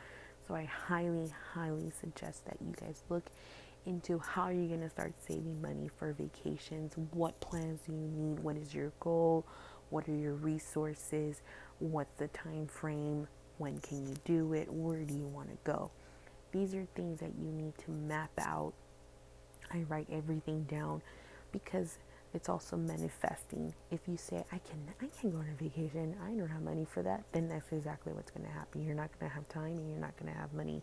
So 0.46 0.54
I 0.54 0.64
highly, 0.64 1.30
highly 1.54 1.92
suggest 2.00 2.44
that 2.46 2.56
you 2.60 2.74
guys 2.80 3.02
look 3.08 3.24
into 3.86 4.18
how 4.18 4.48
you're 4.48 4.68
going 4.68 4.80
to 4.80 4.90
start 4.90 5.12
saving 5.26 5.60
money 5.60 5.88
for 5.88 6.12
vacations. 6.12 6.94
What 7.12 7.40
plans 7.40 7.80
do 7.86 7.92
you 7.92 8.08
need? 8.08 8.40
What 8.40 8.56
is 8.56 8.74
your 8.74 8.92
goal? 9.00 9.46
What 9.90 10.08
are 10.08 10.14
your 10.14 10.34
resources? 10.34 11.42
What's 11.78 12.14
the 12.18 12.28
time 12.28 12.66
frame? 12.66 13.28
When 13.58 13.78
can 13.80 14.06
you 14.06 14.14
do 14.24 14.52
it? 14.54 14.72
Where 14.72 15.02
do 15.02 15.14
you 15.14 15.26
want 15.26 15.50
to 15.50 15.56
go? 15.64 15.90
These 16.52 16.74
are 16.74 16.86
things 16.94 17.20
that 17.20 17.32
you 17.38 17.50
need 17.50 17.76
to 17.78 17.90
map 17.90 18.30
out. 18.38 18.72
I 19.72 19.84
write 19.88 20.08
everything 20.10 20.64
down 20.64 21.02
because 21.50 21.98
it's 22.34 22.48
also 22.48 22.76
manifesting. 22.76 23.74
If 23.90 24.00
you 24.08 24.16
say 24.16 24.44
I 24.52 24.58
can 24.58 24.80
I 25.00 25.06
can 25.20 25.30
go 25.30 25.38
on 25.38 25.46
a 25.48 25.62
vacation, 25.62 26.16
I 26.24 26.30
don't 26.30 26.48
have 26.48 26.62
money 26.62 26.86
for 26.90 27.02
that, 27.02 27.24
then 27.32 27.48
that's 27.48 27.70
exactly 27.72 28.12
what's 28.12 28.30
going 28.30 28.46
to 28.46 28.52
happen. 28.52 28.84
You're 28.84 28.94
not 28.94 29.10
going 29.18 29.30
to 29.30 29.34
have 29.34 29.48
time 29.48 29.76
and 29.76 29.90
you're 29.90 30.00
not 30.00 30.16
going 30.18 30.32
to 30.32 30.38
have 30.38 30.52
money. 30.52 30.82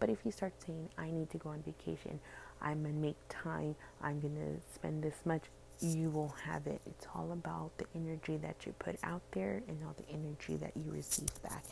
But 0.00 0.10
if 0.10 0.18
you 0.24 0.32
start 0.32 0.52
saying 0.66 0.88
I 0.98 1.10
need 1.10 1.30
to 1.30 1.38
go 1.38 1.50
on 1.50 1.62
vacation, 1.62 2.20
I'm 2.60 2.82
going 2.82 2.94
to 2.94 3.00
make 3.00 3.16
time, 3.28 3.76
I'm 4.02 4.20
going 4.20 4.34
to 4.34 4.74
spend 4.74 5.02
this 5.02 5.14
much, 5.24 5.44
you 5.80 6.10
will 6.10 6.34
have 6.44 6.66
it. 6.66 6.80
It's 6.86 7.06
all 7.14 7.32
about 7.32 7.70
the 7.78 7.86
energy 7.94 8.36
that 8.38 8.66
you 8.66 8.74
put 8.78 8.96
out 9.02 9.22
there 9.32 9.62
and 9.68 9.78
all 9.84 9.94
the 9.96 10.08
energy 10.12 10.56
that 10.56 10.72
you 10.76 10.90
receive 10.92 11.30
back. 11.42 11.64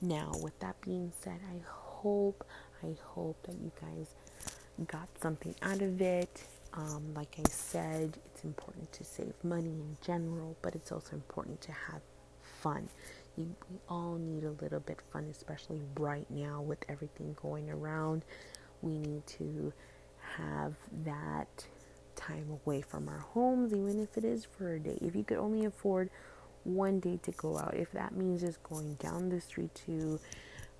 Now, 0.00 0.32
with 0.42 0.58
that 0.60 0.80
being 0.82 1.12
said, 1.22 1.38
I 1.50 1.60
hope 1.66 2.44
I 2.82 2.96
hope 3.02 3.36
that 3.44 3.54
you 3.54 3.70
guys 3.80 4.08
got 4.86 5.08
something 5.20 5.54
out 5.62 5.80
of 5.82 6.00
it 6.00 6.42
um, 6.74 7.14
like 7.14 7.36
I 7.38 7.48
said, 7.50 8.18
it's 8.26 8.44
important 8.44 8.92
to 8.92 9.04
save 9.04 9.34
money 9.42 9.70
in 9.70 9.96
general, 10.04 10.56
but 10.62 10.74
it's 10.74 10.92
also 10.92 11.14
important 11.14 11.60
to 11.62 11.72
have 11.72 12.00
fun. 12.40 12.88
You, 13.36 13.54
we 13.70 13.78
all 13.88 14.16
need 14.16 14.44
a 14.44 14.50
little 14.62 14.80
bit 14.80 15.00
fun, 15.12 15.26
especially 15.30 15.80
right 15.98 16.30
now 16.30 16.62
with 16.62 16.78
everything 16.88 17.36
going 17.40 17.70
around. 17.70 18.24
We 18.80 18.98
need 18.98 19.26
to 19.38 19.72
have 20.36 20.74
that 21.04 21.66
time 22.16 22.58
away 22.64 22.82
from 22.82 23.08
our 23.08 23.18
homes, 23.18 23.72
even 23.72 24.00
if 24.00 24.16
it 24.16 24.24
is 24.24 24.44
for 24.44 24.74
a 24.74 24.80
day. 24.80 24.98
If 25.00 25.14
you 25.14 25.24
could 25.24 25.38
only 25.38 25.66
afford 25.66 26.10
one 26.64 27.00
day 27.00 27.18
to 27.22 27.32
go 27.32 27.58
out, 27.58 27.74
if 27.74 27.92
that 27.92 28.14
means 28.16 28.40
just 28.40 28.62
going 28.62 28.94
down 28.94 29.28
the 29.28 29.40
street 29.40 29.74
to 29.86 30.20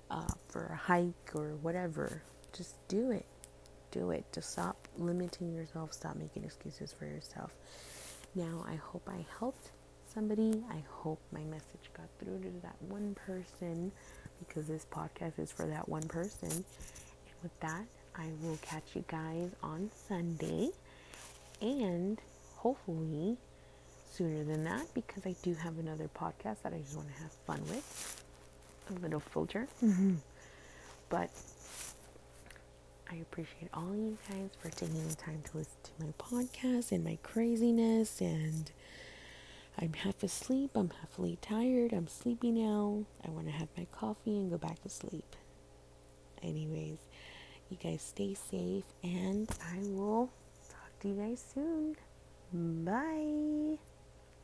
uh, 0.09 0.27
for 0.49 0.65
a 0.67 0.75
hike 0.75 1.35
or 1.35 1.55
whatever, 1.61 2.21
just 2.51 2.75
do 2.87 3.11
it 3.11 3.25
do 3.93 4.11
it. 4.11 4.25
Just 4.33 4.51
stop 4.51 4.82
limiting 4.97 5.53
yourself. 5.53 5.93
Stop 5.93 6.15
making 6.15 6.43
excuses 6.43 6.93
for 6.93 7.05
yourself. 7.05 7.51
Now, 8.35 8.65
I 8.67 8.75
hope 8.75 9.07
I 9.07 9.25
helped 9.39 9.71
somebody. 10.13 10.63
I 10.69 10.83
hope 10.89 11.19
my 11.31 11.41
message 11.41 11.89
got 11.95 12.07
through 12.19 12.39
to 12.39 12.49
that 12.61 12.75
one 12.87 13.15
person 13.15 13.91
because 14.39 14.67
this 14.67 14.85
podcast 14.91 15.39
is 15.39 15.51
for 15.51 15.65
that 15.67 15.87
one 15.87 16.07
person. 16.07 16.49
And 16.49 17.35
with 17.41 17.59
that, 17.61 17.85
I 18.15 18.27
will 18.41 18.57
catch 18.61 18.95
you 18.95 19.03
guys 19.07 19.49
on 19.61 19.89
Sunday 20.07 20.69
and 21.61 22.19
hopefully 22.55 23.37
sooner 24.11 24.43
than 24.43 24.63
that 24.65 24.93
because 24.93 25.25
I 25.25 25.35
do 25.41 25.53
have 25.55 25.79
another 25.79 26.09
podcast 26.15 26.61
that 26.63 26.73
I 26.73 26.79
just 26.79 26.95
want 26.95 27.07
to 27.15 27.21
have 27.21 27.31
fun 27.47 27.61
with. 27.69 28.23
A 28.89 28.93
little 28.99 29.19
filter. 29.19 29.67
Mm-hmm. 29.83 30.15
But 31.09 31.29
I 33.11 33.15
appreciate 33.15 33.69
all 33.73 33.95
you 33.95 34.17
guys 34.29 34.49
for 34.59 34.69
taking 34.69 35.07
the 35.07 35.15
time 35.15 35.41
to 35.51 35.57
listen 35.57 35.77
to 35.83 36.05
my 36.05 36.13
podcast 36.17 36.91
and 36.91 37.03
my 37.03 37.17
craziness. 37.21 38.21
And 38.21 38.71
I'm 39.79 39.93
half 39.93 40.23
asleep. 40.23 40.71
I'm 40.75 40.89
halfly 40.89 41.37
tired. 41.41 41.93
I'm 41.93 42.07
sleepy 42.07 42.51
now. 42.51 43.05
I 43.25 43.29
want 43.29 43.45
to 43.47 43.51
have 43.51 43.67
my 43.77 43.85
coffee 43.91 44.37
and 44.37 44.49
go 44.49 44.57
back 44.57 44.81
to 44.83 44.89
sleep. 44.89 45.35
Anyways, 46.41 46.97
you 47.69 47.77
guys 47.81 48.01
stay 48.01 48.33
safe, 48.33 48.83
and 49.03 49.49
I 49.73 49.79
will 49.79 50.29
talk 50.69 50.99
to 51.01 51.07
you 51.07 51.15
guys 51.15 51.43
soon. 51.53 51.95
Bye. 52.53 53.77